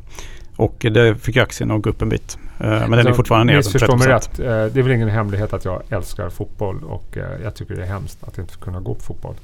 [0.62, 2.38] Och det fick aktien att gå upp en bit.
[2.60, 4.38] Eh, men den är fortfarande ner Missförstå mig rätt.
[4.38, 7.82] Eh, det är väl ingen hemlighet att jag älskar fotboll och eh, jag tycker det
[7.82, 9.34] är hemskt att inte kunna gå på fotboll.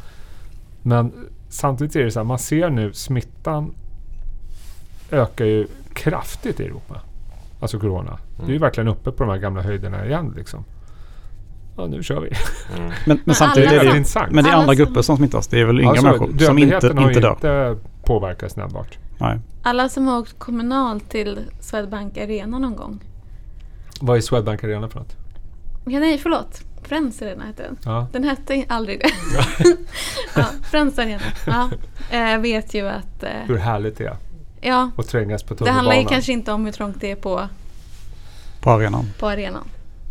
[0.82, 1.12] Men
[1.48, 3.74] samtidigt är det så här, man ser nu smittan
[5.10, 7.00] ökar ju kraftigt i Europa.
[7.60, 8.10] Alltså corona.
[8.10, 8.18] Mm.
[8.36, 8.62] Det är ju mm.
[8.62, 10.64] verkligen uppe på de här gamla höjderna igen liksom.
[11.76, 12.30] Ja, nu kör vi.
[12.76, 12.92] Mm.
[13.06, 15.46] Men, men, samtidigt är det, men det är andra grupper som smittas.
[15.46, 17.32] Det är väl yngre alltså, människor som inte, inte dör.
[17.32, 18.98] inte påverkas nämnvärt.
[19.18, 19.40] Nej.
[19.62, 23.00] Alla som har åkt kommunalt till Swedbank Arena någon gång.
[24.00, 25.16] Vad är Swedbank Arena för något?
[25.84, 26.60] Ja, nej, förlåt.
[26.82, 27.78] Friends Arena hette den.
[27.84, 28.06] Ja.
[28.12, 29.10] Den hette aldrig det.
[30.36, 31.22] ja, Friends Arena.
[31.46, 31.70] Ja.
[32.10, 33.22] Jag eh, vet ju att...
[33.22, 34.16] Eh, hur härligt det är.
[34.60, 34.90] Ja.
[34.96, 35.74] Och trängas på tunnelbanan.
[35.74, 37.48] Det handlar ju kanske inte om hur trångt det är på...
[38.60, 39.04] På arenan.
[39.18, 39.64] På arenan.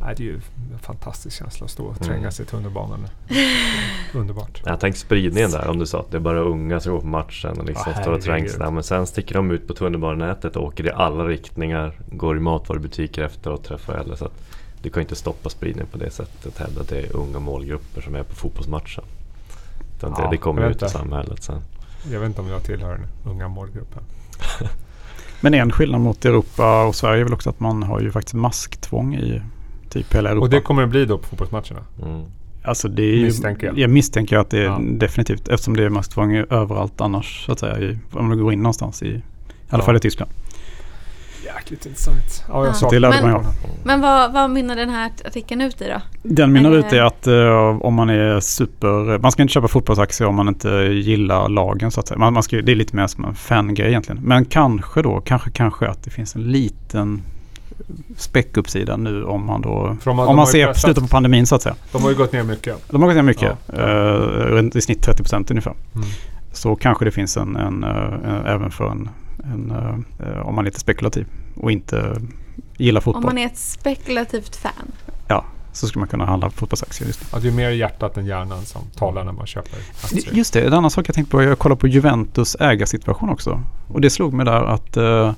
[0.07, 0.39] Nej, det är ju
[0.73, 2.47] en fantastisk känsla att stå och trängas mm.
[2.47, 3.07] i tunnelbanan.
[4.13, 4.61] Underbart.
[4.65, 7.07] Jag tänkte spridningen där, om du sa att det är bara unga som går på
[7.07, 8.71] matchen och liksom ja, står och trängs där.
[8.71, 11.99] Men sen sticker de ut på tunnelbanenätet och åker i alla riktningar.
[12.11, 14.17] Går i matvarubutiker efter och träffar äldre.
[14.17, 14.41] Så att
[14.81, 16.83] du kan inte stoppa spridningen på det sättet heller.
[16.89, 19.03] Det är unga målgrupper som är på fotbollsmatchen.
[19.97, 21.61] Utan ja, det, det kommer ut i samhället sen.
[22.11, 24.03] Jag vet inte om jag tillhör den unga målgruppen.
[25.41, 28.33] Men en skillnad mot Europa och Sverige är väl också att man har ju faktiskt
[28.33, 29.41] masktvång i
[29.89, 30.43] typ hela Europa.
[30.43, 31.79] Och det kommer det bli då på fotbollsmatcherna?
[32.03, 32.21] Mm.
[32.63, 33.79] Alltså det är misstänker jag.
[33.79, 34.79] jag misstänker att det är ja.
[34.81, 37.79] definitivt eftersom det är masktvång överallt annars så att säga.
[37.79, 39.21] I, om du går in någonstans i, i
[39.69, 39.85] alla ja.
[39.85, 40.31] fall i Tyskland.
[41.55, 42.45] Jäkligt intressant.
[42.47, 42.89] Ja, jag ja.
[42.89, 43.45] Det lärde man
[43.83, 46.01] Men vad, vad mynnar den här artikeln ut i då?
[46.23, 49.19] Den mynnar ut i att uh, om man är super...
[49.19, 52.17] Man ska inte köpa fotbollsaktier om man inte gillar lagen så att säga.
[52.17, 54.21] Man, man ska, det är lite mer som en fangrej egentligen.
[54.23, 57.21] Men kanske då, kanske kanske att det finns en liten
[58.17, 59.97] späckuppsida nu om man då...
[60.05, 61.75] om man, om man ser slutet på pandemin så att säga.
[61.91, 62.89] De har ju gått ner mycket.
[62.89, 63.57] De har gått ner mycket.
[63.65, 63.83] Ja.
[63.83, 65.73] Uh, I snitt 30 procent ungefär.
[65.95, 66.07] Mm.
[66.53, 69.09] Så kanske det finns en, en, en även för en
[69.53, 69.71] en,
[70.21, 72.21] uh, om man är lite spekulativ och inte
[72.77, 73.23] gillar fotboll.
[73.23, 74.91] Om man är ett spekulativt fan.
[75.27, 77.07] Ja, så skulle man kunna handla fotbollsaktier.
[77.07, 77.25] Just det.
[77.33, 80.33] Ja, det är mer hjärtat än hjärnan som talar när man köper aktier.
[80.33, 81.43] Just det, en annan sak jag tänkte på.
[81.43, 83.63] Jag kollade på Juventus ägarsituation också.
[83.87, 85.33] Och det slog mig där att uh,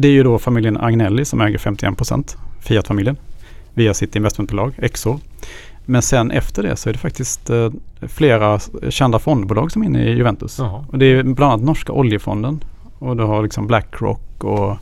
[0.00, 3.16] det är ju då familjen Agnelli som äger 51 procent, Fiat-familjen,
[3.74, 5.18] via sitt investmentbolag Exor.
[5.84, 10.04] Men sen efter det så är det faktiskt eh, flera kända fondbolag som är inne
[10.04, 10.58] i Juventus.
[10.58, 10.84] Jaha.
[10.88, 12.60] Och det är bland annat norska oljefonden
[12.98, 14.78] och du har liksom Blackrock och, och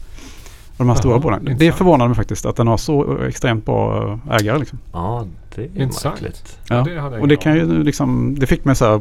[0.77, 1.57] de här Jaha, stora bolagen.
[1.59, 4.59] Det förvånar mig faktiskt att den har så extremt bra ägare.
[4.59, 4.79] Liksom.
[4.93, 6.15] Ja, det är intressant.
[6.15, 6.59] märkligt.
[6.69, 6.91] Ja.
[6.91, 8.99] ja det och det kan ju liksom, det fick mig så här,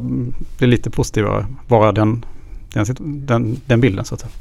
[0.58, 2.25] bli lite positivare, bara den,
[2.73, 4.32] den, den, den bilden så att säga.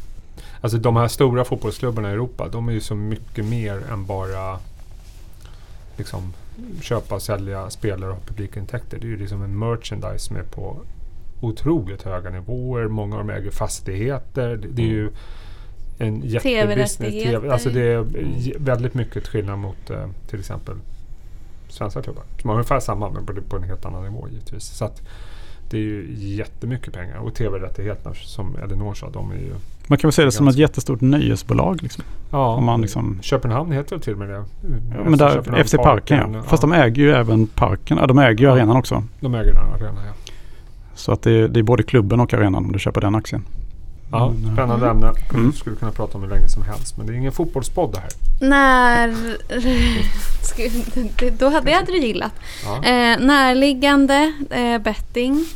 [0.64, 4.58] Alltså de här stora fotbollsklubbarna i Europa, de är ju så mycket mer än bara
[5.96, 6.32] liksom
[6.82, 8.98] köpa, sälja spelare och publikintäkter.
[8.98, 10.76] Det är ju liksom en merchandise som är på
[11.40, 12.88] otroligt höga nivåer.
[12.88, 14.56] Många av dem äger fastigheter.
[14.56, 15.10] Det, det är ju
[15.98, 16.96] en jättebusiness.
[16.96, 18.06] TV, alltså det är
[18.58, 20.76] väldigt mycket skillnad mot uh, till exempel
[21.68, 22.24] svenska klubbar.
[22.40, 24.64] Som har ungefär samma men på, en helt annan nivå givetvis.
[24.64, 25.02] Så att
[25.70, 27.18] det är ju jättemycket pengar.
[27.18, 29.54] Och tv-rättigheterna som Elinor sa, de är ju
[29.86, 31.82] man kan väl se det som ett jättestort nöjesbolag.
[31.82, 32.04] Liksom.
[32.30, 33.18] Ja, Om man liksom...
[33.22, 34.34] Köpenhamn heter det till och med det.
[34.34, 36.42] Ja, men där, FC Parken, ja.
[36.42, 37.98] Fast de äger ju även parken.
[38.00, 39.02] Ja, de äger ju ja, arenan också.
[39.20, 40.12] De äger den arenan, ja.
[40.94, 43.44] Så att det är, det är både klubben och arenan om du köper den aktien.
[44.14, 44.54] Ja, mm.
[44.54, 45.12] spännande ämne.
[45.34, 45.52] Mm.
[45.52, 46.96] Skulle kunna prata om hur länge som helst.
[46.96, 48.10] Men det är ingen fotbollspodd det här.
[48.40, 49.14] När...
[51.38, 52.32] Då hade, det hade du gillat.
[52.64, 52.76] Ja.
[52.76, 55.46] Eh, närliggande eh, betting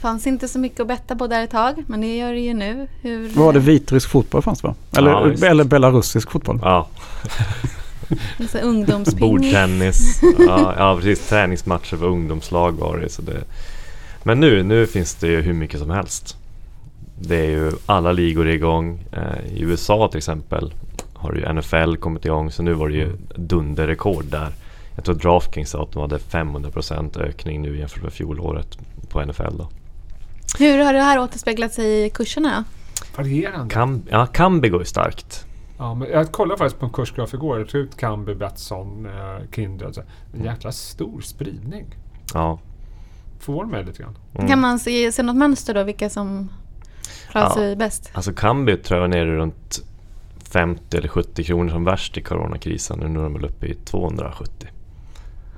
[0.00, 2.54] fanns inte så mycket att betta på där ett tag, men det gör det ju
[2.54, 2.86] nu.
[3.00, 3.58] Hur, var det?
[3.58, 4.74] Vitrysk fotboll fanns va?
[4.96, 6.58] Eller, ja, eller belarusisk fotboll?
[6.62, 6.88] Ja.
[8.62, 9.20] ungdomspingis.
[9.20, 10.20] Bordtennis.
[10.38, 11.28] Ja, ja, precis.
[11.28, 13.08] Träningsmatcher för ungdomslag var det.
[13.08, 13.44] Så det.
[14.22, 16.36] Men nu, nu finns det ju hur mycket som helst.
[17.18, 19.04] Det är ju alla ligor igång.
[19.12, 20.74] Eh, I USA till exempel
[21.14, 24.52] har ju NFL kommit igång så nu var det ju dunderrekord där.
[24.96, 29.56] Jag tror Draftkings sa att de hade 500% ökning nu jämfört med fjolåret på NFL.
[29.56, 29.68] Då.
[30.58, 32.64] Hur har det här återspeglat sig i kurserna?
[33.16, 33.74] Varierande.
[33.74, 35.46] Kam, ja, Kambi går ju starkt.
[35.78, 37.58] Ja, men jag kollade faktiskt på en kursgraf igår.
[37.58, 39.98] Jag tog ut Kambi, Betsson, eh, Kindred.
[40.34, 41.86] En jäkla stor spridning.
[42.34, 42.58] Ja.
[43.38, 44.18] Förvånar mig lite grann.
[44.34, 44.48] Mm.
[44.48, 45.82] Kan man se, se något mönster då?
[45.82, 46.50] Vilka som
[47.34, 47.54] klarar ja.
[47.54, 48.10] sig bäst?
[48.12, 49.82] Alltså Kambi tror jag var nere runt
[50.50, 52.98] 50 eller 70 kronor som värst i coronakrisen.
[52.98, 54.68] Nu är de väl uppe i 270.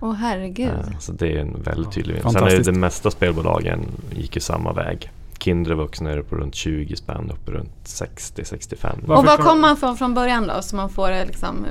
[0.01, 0.71] Åh oh, herregud.
[0.93, 2.33] Ja, så det är en väldigt tydlig vinst.
[2.33, 5.11] Sen är det de mesta spelbolagen gick ju samma väg.
[5.39, 9.11] Kindred var också nere på runt 20 spänn upp runt 60-65.
[9.17, 10.63] Och var kom man från från början då?
[10.63, 11.67] Så man får det liksom,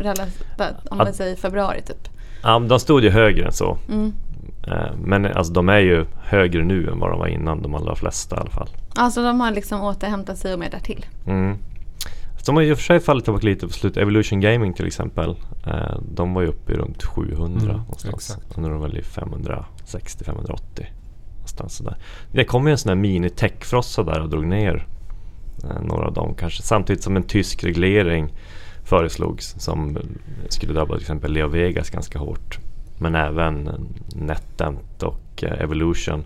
[0.89, 2.10] om man säger februari typ?
[2.44, 3.78] Ja, de stod ju högre än så.
[3.89, 4.13] Mm.
[4.67, 7.95] Eh, men alltså, de är ju högre nu än vad de var innan, de allra
[7.95, 8.69] flesta i alla fall.
[8.95, 11.06] Alltså de har liksom återhämtat sig och mer därtill?
[11.28, 11.58] Mm.
[12.45, 13.97] de har ju i och för sig fallit tillbaka lite på slutet.
[14.01, 15.36] Evolution Gaming till exempel.
[15.67, 18.13] Eh, de var ju uppe i runt 700 Mm, någonstans.
[18.15, 18.58] exakt.
[18.58, 20.86] Nu är de väl i 560-580.
[21.36, 21.97] Någonstans sådär.
[22.32, 24.88] Det kom ju en sån här mini-techfrossa där och drog ner
[25.63, 26.63] eh, några av dem kanske.
[26.63, 28.34] Samtidigt som en tysk reglering
[28.84, 29.97] föreslogs som
[30.49, 32.60] skulle drabba till exempel Leo Vegas ganska hårt.
[32.97, 33.69] Men även
[34.15, 36.23] NetEnt och eh, Evolution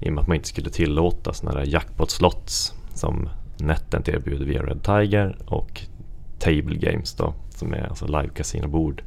[0.00, 3.28] i och med att man inte skulle tillåta sådana där jackpot slots som
[3.60, 5.80] NetEnt erbjuder via Red Tiger och
[6.38, 9.02] Table Games då som är alltså live casinobord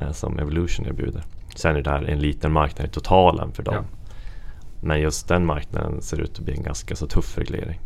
[0.00, 1.22] eh, som Evolution erbjuder.
[1.56, 3.74] Sen är det här en liten marknad i totalen för dem.
[3.74, 3.84] Ja.
[4.82, 7.80] Men just den marknaden ser ut att bli en ganska så tuff reglering.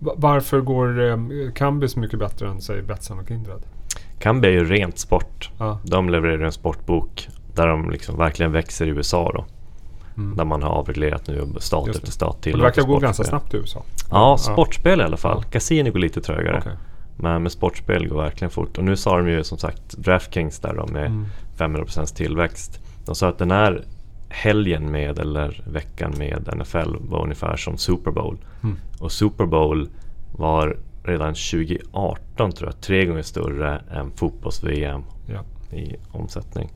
[0.00, 1.16] Va- Varför går eh,
[1.54, 3.62] Kambi så mycket bättre än säg Betsson och Kindred?
[4.22, 5.50] Kambi är ju rent sport.
[5.58, 5.78] Ja.
[5.84, 9.44] De levererar en sportbok där de liksom verkligen växer i USA då.
[10.16, 10.36] Mm.
[10.36, 12.36] Där man har avreglerat nu stat Just efter stat.
[12.46, 13.82] Och det verkar gå ganska snabbt i USA.
[14.10, 15.42] Ja, sportspel i alla fall.
[15.44, 15.50] Ja.
[15.50, 16.58] Casino går lite trögare.
[16.58, 16.76] Okej.
[17.16, 18.78] Men med sportspel går verkligen fort.
[18.78, 21.26] Och nu sa de ju som sagt DraftKings där då med Mm.
[21.56, 22.80] 500% tillväxt.
[23.04, 23.84] De sa att den här
[24.28, 28.38] helgen med eller veckan med NFL var ungefär som Super Bowl.
[28.62, 28.76] Mm.
[29.00, 29.88] Och Super Bowl
[30.32, 35.44] var redan 2018 tror jag tre gånger större än fotbolls-VM Ja.
[35.76, 36.70] i omsättning.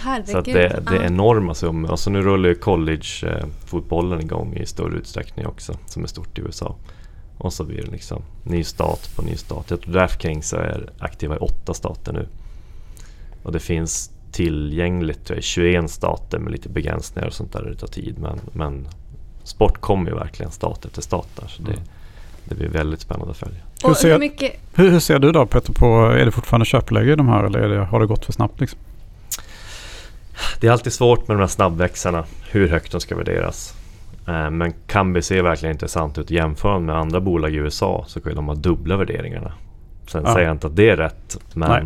[0.00, 0.28] Herregud.
[0.28, 1.90] Så att det, det är enorma summor.
[1.90, 6.42] Och så nu rullar ju college-fotbollen igång i större utsträckning också som är stort i
[6.42, 6.76] USA.
[7.38, 9.66] Och så blir det liksom ny stat på ny stat.
[9.70, 12.28] Jag tror DraftKings är aktiva i åtta stater nu.
[13.42, 17.62] Och det finns tillgängligt tror jag, i 21 stater med lite begränsningar och sånt där.
[17.62, 18.18] Det tar tid.
[18.18, 18.88] Men, men
[19.42, 21.46] sport kommer ju verkligen stat efter stat där.
[21.48, 21.82] Så det, Mm.
[22.48, 23.58] Det blir väldigt spännande att följa.
[23.84, 27.12] Hur ser- hur mycket, Hur, hur ser du då Peter på, är det fortfarande köpläge
[27.12, 28.78] i de här eller det, har det gått för snabbt liksom?
[30.60, 33.74] Det är alltid svårt med de här snabbväxarna, hur högt de ska värderas.
[34.28, 36.30] Eh, Men Kambi ser verkligen intressant ut.
[36.30, 39.52] Jämför med andra bolag i USA så kan ju de ha dubbla värderingarna.
[40.06, 40.32] Sen Ja.
[40.32, 41.82] säger jag inte att det är rätt, men Nej.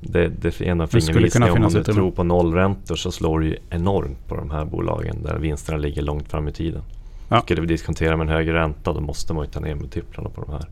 [0.00, 0.88] det, det är en
[1.30, 4.64] kunna Om man nu tror på nollräntor så slår det ju enormt på de här
[4.64, 6.82] bolagen där vinsterna ligger långt fram i tiden.
[7.28, 7.40] Ja.
[7.40, 10.40] Skulle vi diskontera med en högre ränta då måste man ju ta ner multiplarna på
[10.40, 10.68] de här.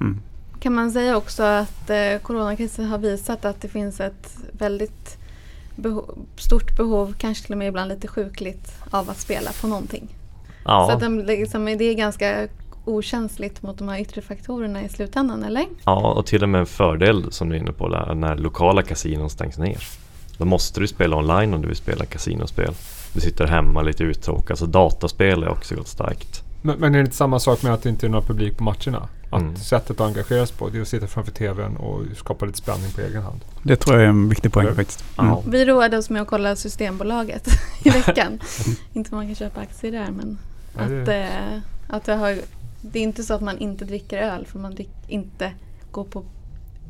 [0.00, 0.20] Mm.
[0.60, 5.18] kan man säga också att eh, coronakrisen har visat att det finns ett väldigt
[5.76, 10.06] beho- stort behov, kanske till och med ibland lite sjukligt, av att spela på någonting.
[10.08, 10.14] Så
[10.64, 12.48] Ja, att de, liksom, det är ganska
[12.84, 15.64] okänsligt mot de här yttre faktorerna i slutändan, eller?
[15.84, 18.82] Ja, och till och med en fördel som du är inne på där, när lokala
[18.82, 19.78] kasinon stängs ner.
[20.38, 22.74] Då måste du spela online om du vill spela kasinospel.
[23.12, 26.42] Du sitter hemma lite uttråkad, så dataspel har också gått starkt.
[26.62, 28.64] Men, men är det inte samma sak med att det inte är någon publik på
[28.64, 29.08] matcherna?
[29.30, 29.56] Att Mm.
[29.56, 32.90] sättet att engagera sig på det är att sitta framför TVn och skapa lite spänning
[32.94, 33.40] på egen hand.
[33.62, 34.74] Det tror jag är en viktig poäng Ja.
[34.74, 35.04] faktiskt.
[35.18, 35.34] Mm.
[35.46, 37.48] Vi roade oss med att kolla Systembolaget
[37.84, 38.40] i veckan.
[38.92, 40.38] inte man kan köpa aktier där men
[40.78, 41.60] Ja, det- att, eh,
[41.96, 42.36] att det, har,
[42.80, 45.52] det är inte så att man inte dricker öl för man drick, inte
[45.90, 46.24] går på,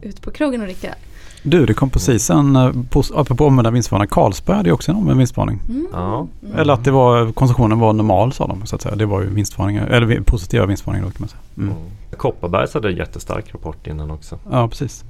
[0.03, 0.95] ut på krogen och dricker öl.
[1.43, 2.73] Du, det kom precis en, eh,
[3.15, 5.61] apropå omvända vinstvarning, Carlsberg hade ju också en omvänd vinstvarning.
[5.69, 5.87] Mm.
[5.95, 6.29] Mm.
[6.57, 8.95] Eller att det var, konsumtionen var normal sa de så att säga.
[8.95, 11.41] Det var ju vinstvarningar, eller positiva vinstvarningar då kan man säga.
[11.57, 11.69] Mm.
[11.71, 11.91] Mm.
[12.17, 14.39] Kopparbergs hade en jättestark rapport innan också.
[14.51, 15.05] Ja, precis.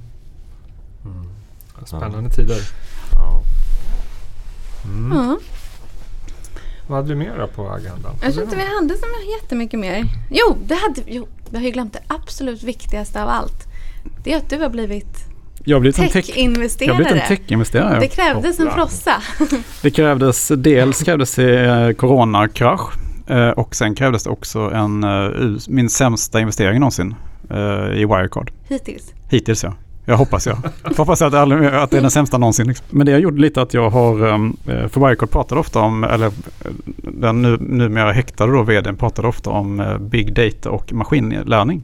[1.85, 2.57] Spännande tider.
[3.13, 3.41] Ja.
[4.85, 5.17] Mm.
[5.17, 5.37] Ja.
[6.87, 8.15] Vad hade vi mer då på agendan?
[8.21, 9.05] Jag tror inte vi hade så
[9.41, 10.05] jättemycket mer.
[10.29, 13.67] Jo, det hade, jo, vi har ju glömt det absolut viktigaste av allt.
[14.23, 15.30] Det är att du har blivit
[15.65, 16.95] Jag har blivit en tech- jag har tech-investerare.
[16.95, 17.99] blivit en tech-investerare.
[17.99, 19.11] det krävdes en frossa.
[19.81, 22.93] Det krävdes, dels krävdes det eh, coronakrasch
[23.27, 25.29] eh, och sen krävdes det också en, eh,
[25.67, 27.15] min sämsta investering någonsin
[27.95, 28.51] i Wirecard.
[28.69, 29.13] Hittills.
[29.29, 29.73] Hittills ja.
[30.05, 30.57] Jag hoppas jag.
[30.83, 32.67] Jag hoppas att aldrig, att det är den sämsta någonsin.
[32.67, 32.85] Liksom.
[32.89, 34.37] Men det jag gjorde lite att jag har, eh,
[34.87, 36.31] för Wirecard pratade ofta om, eller
[36.97, 41.83] den nu, numera häktade då vdn pratade ofta om big data och maskinlärning.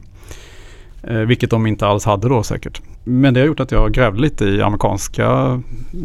[1.02, 2.80] Eh, Vilket de inte alls hade då säkert.
[3.04, 5.60] Men det har gjort att jag grävde lite i amerikanska,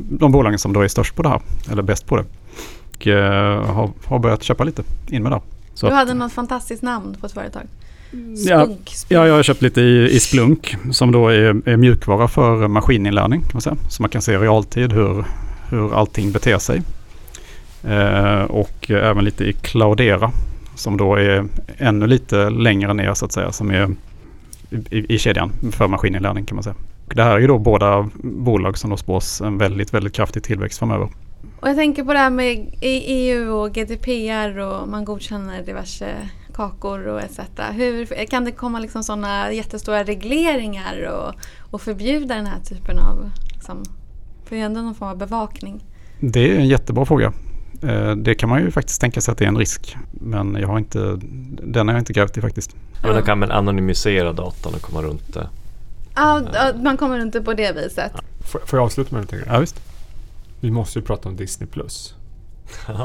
[0.10, 2.24] de bolagen som då är störst på det här, eller bäst på det.
[2.96, 5.42] Och eh, har, har börjat köpa lite in med det.
[5.74, 7.62] Så Du att- hade något fantastiskt namn på ett företag.
[8.36, 8.90] Ja, Spunk.
[8.90, 9.12] Spunk.
[9.12, 13.42] Ja, jag har köpt lite i, i Splunk som då är, är mjukvara för maskininlärning.
[13.42, 13.76] Kan man säga.
[13.90, 15.26] Så man kan se i realtid hur,
[15.70, 16.82] hur allting beter sig.
[17.84, 20.32] Eh, och även lite i Cloudera
[20.76, 21.46] som då är
[21.78, 23.52] ännu lite längre ner så att säga.
[23.52, 23.90] Som är
[24.92, 26.76] i, i kedjan för maskininlärning kan man säga.
[27.16, 30.80] Det här är ju då båda bolag som då spås en väldigt, väldigt kraftig tillväxt
[30.80, 31.10] framöver.
[31.60, 36.16] Och jag tänker på det här med E- EU och GDPR och man godkänner diverse
[36.54, 37.40] kakor och etc.
[37.72, 41.34] Hur, kan det komma liksom sådana jättestora regleringar och,
[41.74, 43.30] och förbjuda den här typen av...
[43.54, 43.84] Liksom,
[44.46, 45.84] för det är ändå någon form av bevakning.
[46.20, 47.34] Det är en jättebra fråga.
[47.84, 49.98] Eh, Det kan man ju faktiskt tänka sig att det är en risk.
[50.12, 51.20] Men jag har inte,
[51.64, 52.76] den har jag inte grävt i faktiskt.
[53.04, 55.50] Men de kan väl anonymisera datorn och komma runt det.
[56.16, 56.42] Ja,
[56.84, 58.12] man kommer inte på det viset.
[58.52, 59.54] Får, får jag avsluta med någonting?
[59.54, 59.82] Ja, visst.
[60.60, 61.68] Vi måste ju prata om Disney+.
[61.68, 62.16] Plus.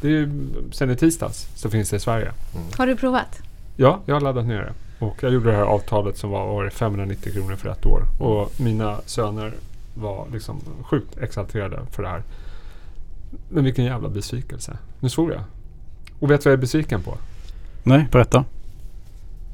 [0.00, 0.30] Det är ju,
[0.72, 2.32] sen i tisdags så finns det i Sverige.
[2.76, 3.38] Har du provat?
[3.76, 5.04] Ja, jag har laddat ner det.
[5.04, 8.02] Och jag gjorde det här avtalet som var, var det 590 kronor för ett år.
[8.18, 9.52] Och mina söner
[9.94, 12.22] var liksom sjukt exalterade för det här.
[13.48, 14.78] Men vilken jävla besvikelse.
[15.00, 15.42] Nu svor jag.
[16.20, 17.16] Och vet du vad jag är besviken på?
[17.82, 18.44] Nej, berätta.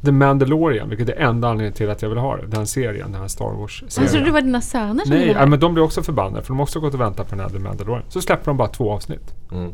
[0.04, 2.46] The Mandalorian, vilket är enda anledningen till att jag vill ha det.
[2.46, 4.24] Den serien, den här Star Jag trodde Wars-serien.
[4.24, 6.56] det var dina söner som Nej, ville ja, men de blir också förbannade för de
[6.56, 8.04] har också gått och väntat på den här The Mandalorian.
[8.08, 9.34] Så släpper de bara två avsnitt.
[9.52, 9.72] Mm.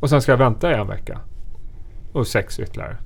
[0.00, 1.20] Och sen ska jag vänta i en vecka.
[2.12, 2.96] Och sex ytterligare.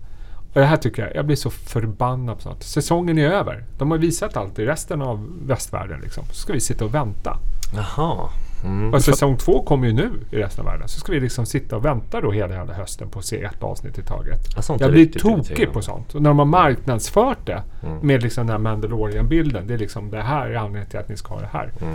[0.53, 2.63] Och det här tycker jag, jag blir så förbannad på snart.
[2.63, 3.65] Säsongen är över.
[3.79, 6.25] De har visat allt i resten av västvärlden liksom.
[6.25, 7.39] Så ska vi sitta och vänta.
[7.75, 8.29] Jaha.
[8.65, 8.95] Mm.
[8.95, 10.89] Och säsong två kommer ju nu i resten av världen.
[10.89, 13.63] Så ska vi liksom sitta och vänta då hela jävla hösten på att se ett
[13.63, 14.41] avsnitt i taget.
[14.69, 16.15] Ja, Jag blir tokig på sånt.
[16.15, 17.99] Och när de har marknadsfört det Mm.
[18.07, 19.67] med liksom den här Mandalorian-bilden.
[19.67, 21.73] Det är liksom det här är anledningen till att ni ska ha det här.
[21.83, 21.95] Mm.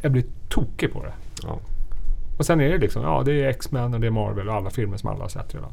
[0.00, 1.12] Jag blir tokig på det.
[1.42, 1.58] Ja.
[2.38, 4.70] Och sen är det liksom, ja det är X-Men och det är Marvel och alla
[4.70, 5.70] filmer som alla har sett redan.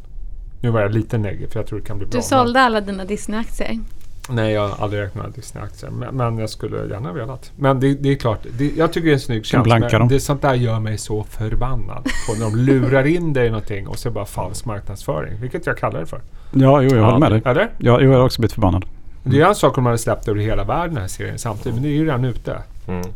[0.62, 2.20] Nu var jag lite negativ för jag tror det kan bli bra.
[2.20, 3.80] Du sålde alla dina Disney-aktier.
[4.30, 5.90] Nej, jag har aldrig räknat med Disney-aktier.
[5.92, 7.52] Men, men jag skulle gärna velat.
[7.56, 10.08] Men det, det är klart, det, jag tycker det är en snygg blanka men.
[10.08, 12.04] Det, sånt där gör mig så förbannad.
[12.04, 15.40] På när de lurar in dig i någonting och så bara falsk marknadsföring.
[15.42, 16.22] Vilket jag kallar det för.
[16.54, 17.42] Ja, jo, jag Ja, håller med dig.
[17.46, 17.70] Eller?
[17.78, 18.86] Ja, jo, jag har också blivit förbannad.
[19.24, 21.74] Det är en sak om man hade släppt över hela världen den här serien samtidigt.
[21.74, 22.58] Men det är ju redan ute.
[22.88, 23.08] Mm.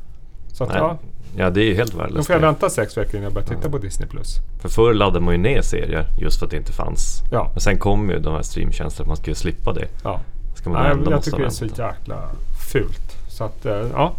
[0.54, 0.98] Så att, Nej, ja,
[1.36, 2.28] Ja, det är ju helt då värdelöst.
[2.28, 4.08] får jag vänta sex veckor innan jag börjar titta på Disney+.
[4.10, 4.36] Plus.
[4.62, 7.22] För förr laddade man ju ner serier just för att det inte fanns.
[7.32, 9.88] Ja, Men sen kom ju de här streamtjänsterna att man skulle slippa det.
[10.04, 10.20] ja.
[10.62, 12.30] Ska man Nej, ändå jag måste tycker det är så jäkla
[12.72, 13.18] fult.
[13.30, 14.14] Så att, eh, ja.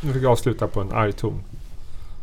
[0.00, 1.42] Nu fick jag avsluta på en arg ton.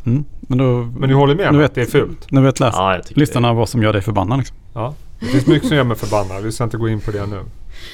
[0.06, 0.26] Mm.
[0.40, 2.32] Men, då, Men ni håller med om vet- att det är fult?
[2.32, 4.38] Nu vet läst Ja, listan av vad som gör dig förbannad.
[4.38, 4.58] Liksom.
[4.74, 4.94] Ja.
[5.20, 6.44] Det finns mycket som gör mig förbannad.
[6.44, 7.40] Vi ska inte gå in på det nu.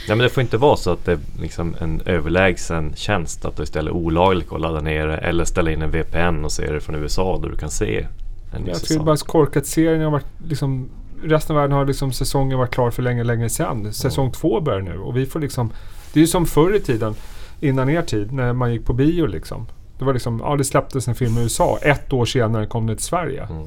[0.08, 3.58] Ja, men det får inte vara så att det är liksom en överlägsen tjänst att
[3.58, 6.80] det istället olagligt att ladda ner det eller ställa in en VPN och se det
[6.82, 8.08] från USA där du kan se
[8.56, 9.66] en Jag tycker bara korkat.
[9.66, 10.90] Serien har varit liksom...
[11.24, 13.94] Resten av världen har liksom säsongen varit klar för länge, länge sedan.
[13.94, 15.74] Säsong två börjar nu och vi får liksom...
[16.14, 17.16] Det är ju som förr i tiden,
[17.60, 19.68] innan er tid, när man gick på bio liksom.
[20.00, 21.78] Det var liksom, ja det släpptes en film i USA.
[21.82, 23.44] Ett år senare kom det till Sverige.
[23.44, 23.66] Mm.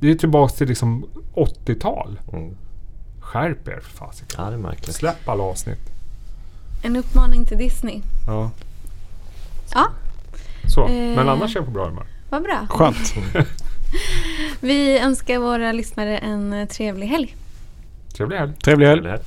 [0.00, 2.20] Det är tillbaka till liksom 80-tal.
[2.32, 2.56] Mm.
[3.20, 4.44] Skärp er för fasiken.
[4.44, 4.96] Ja, det är märkligt.
[4.96, 5.78] Släpp alla avsnitt.
[6.82, 8.00] En uppmaning till Disney.
[8.26, 8.50] Ja.
[9.74, 9.88] Ja,
[10.68, 10.84] Så.
[10.84, 10.90] Eh.
[10.90, 12.06] Men annars är jag på bra humör.
[12.30, 12.66] vad bra.
[12.70, 13.14] Skönt.
[14.60, 17.34] Vi önskar våra lyssnare en eh, trevlig helg.
[18.16, 18.52] Trevlig helg.
[18.64, 19.00] Trevlig helg.
[19.00, 19.20] Eller?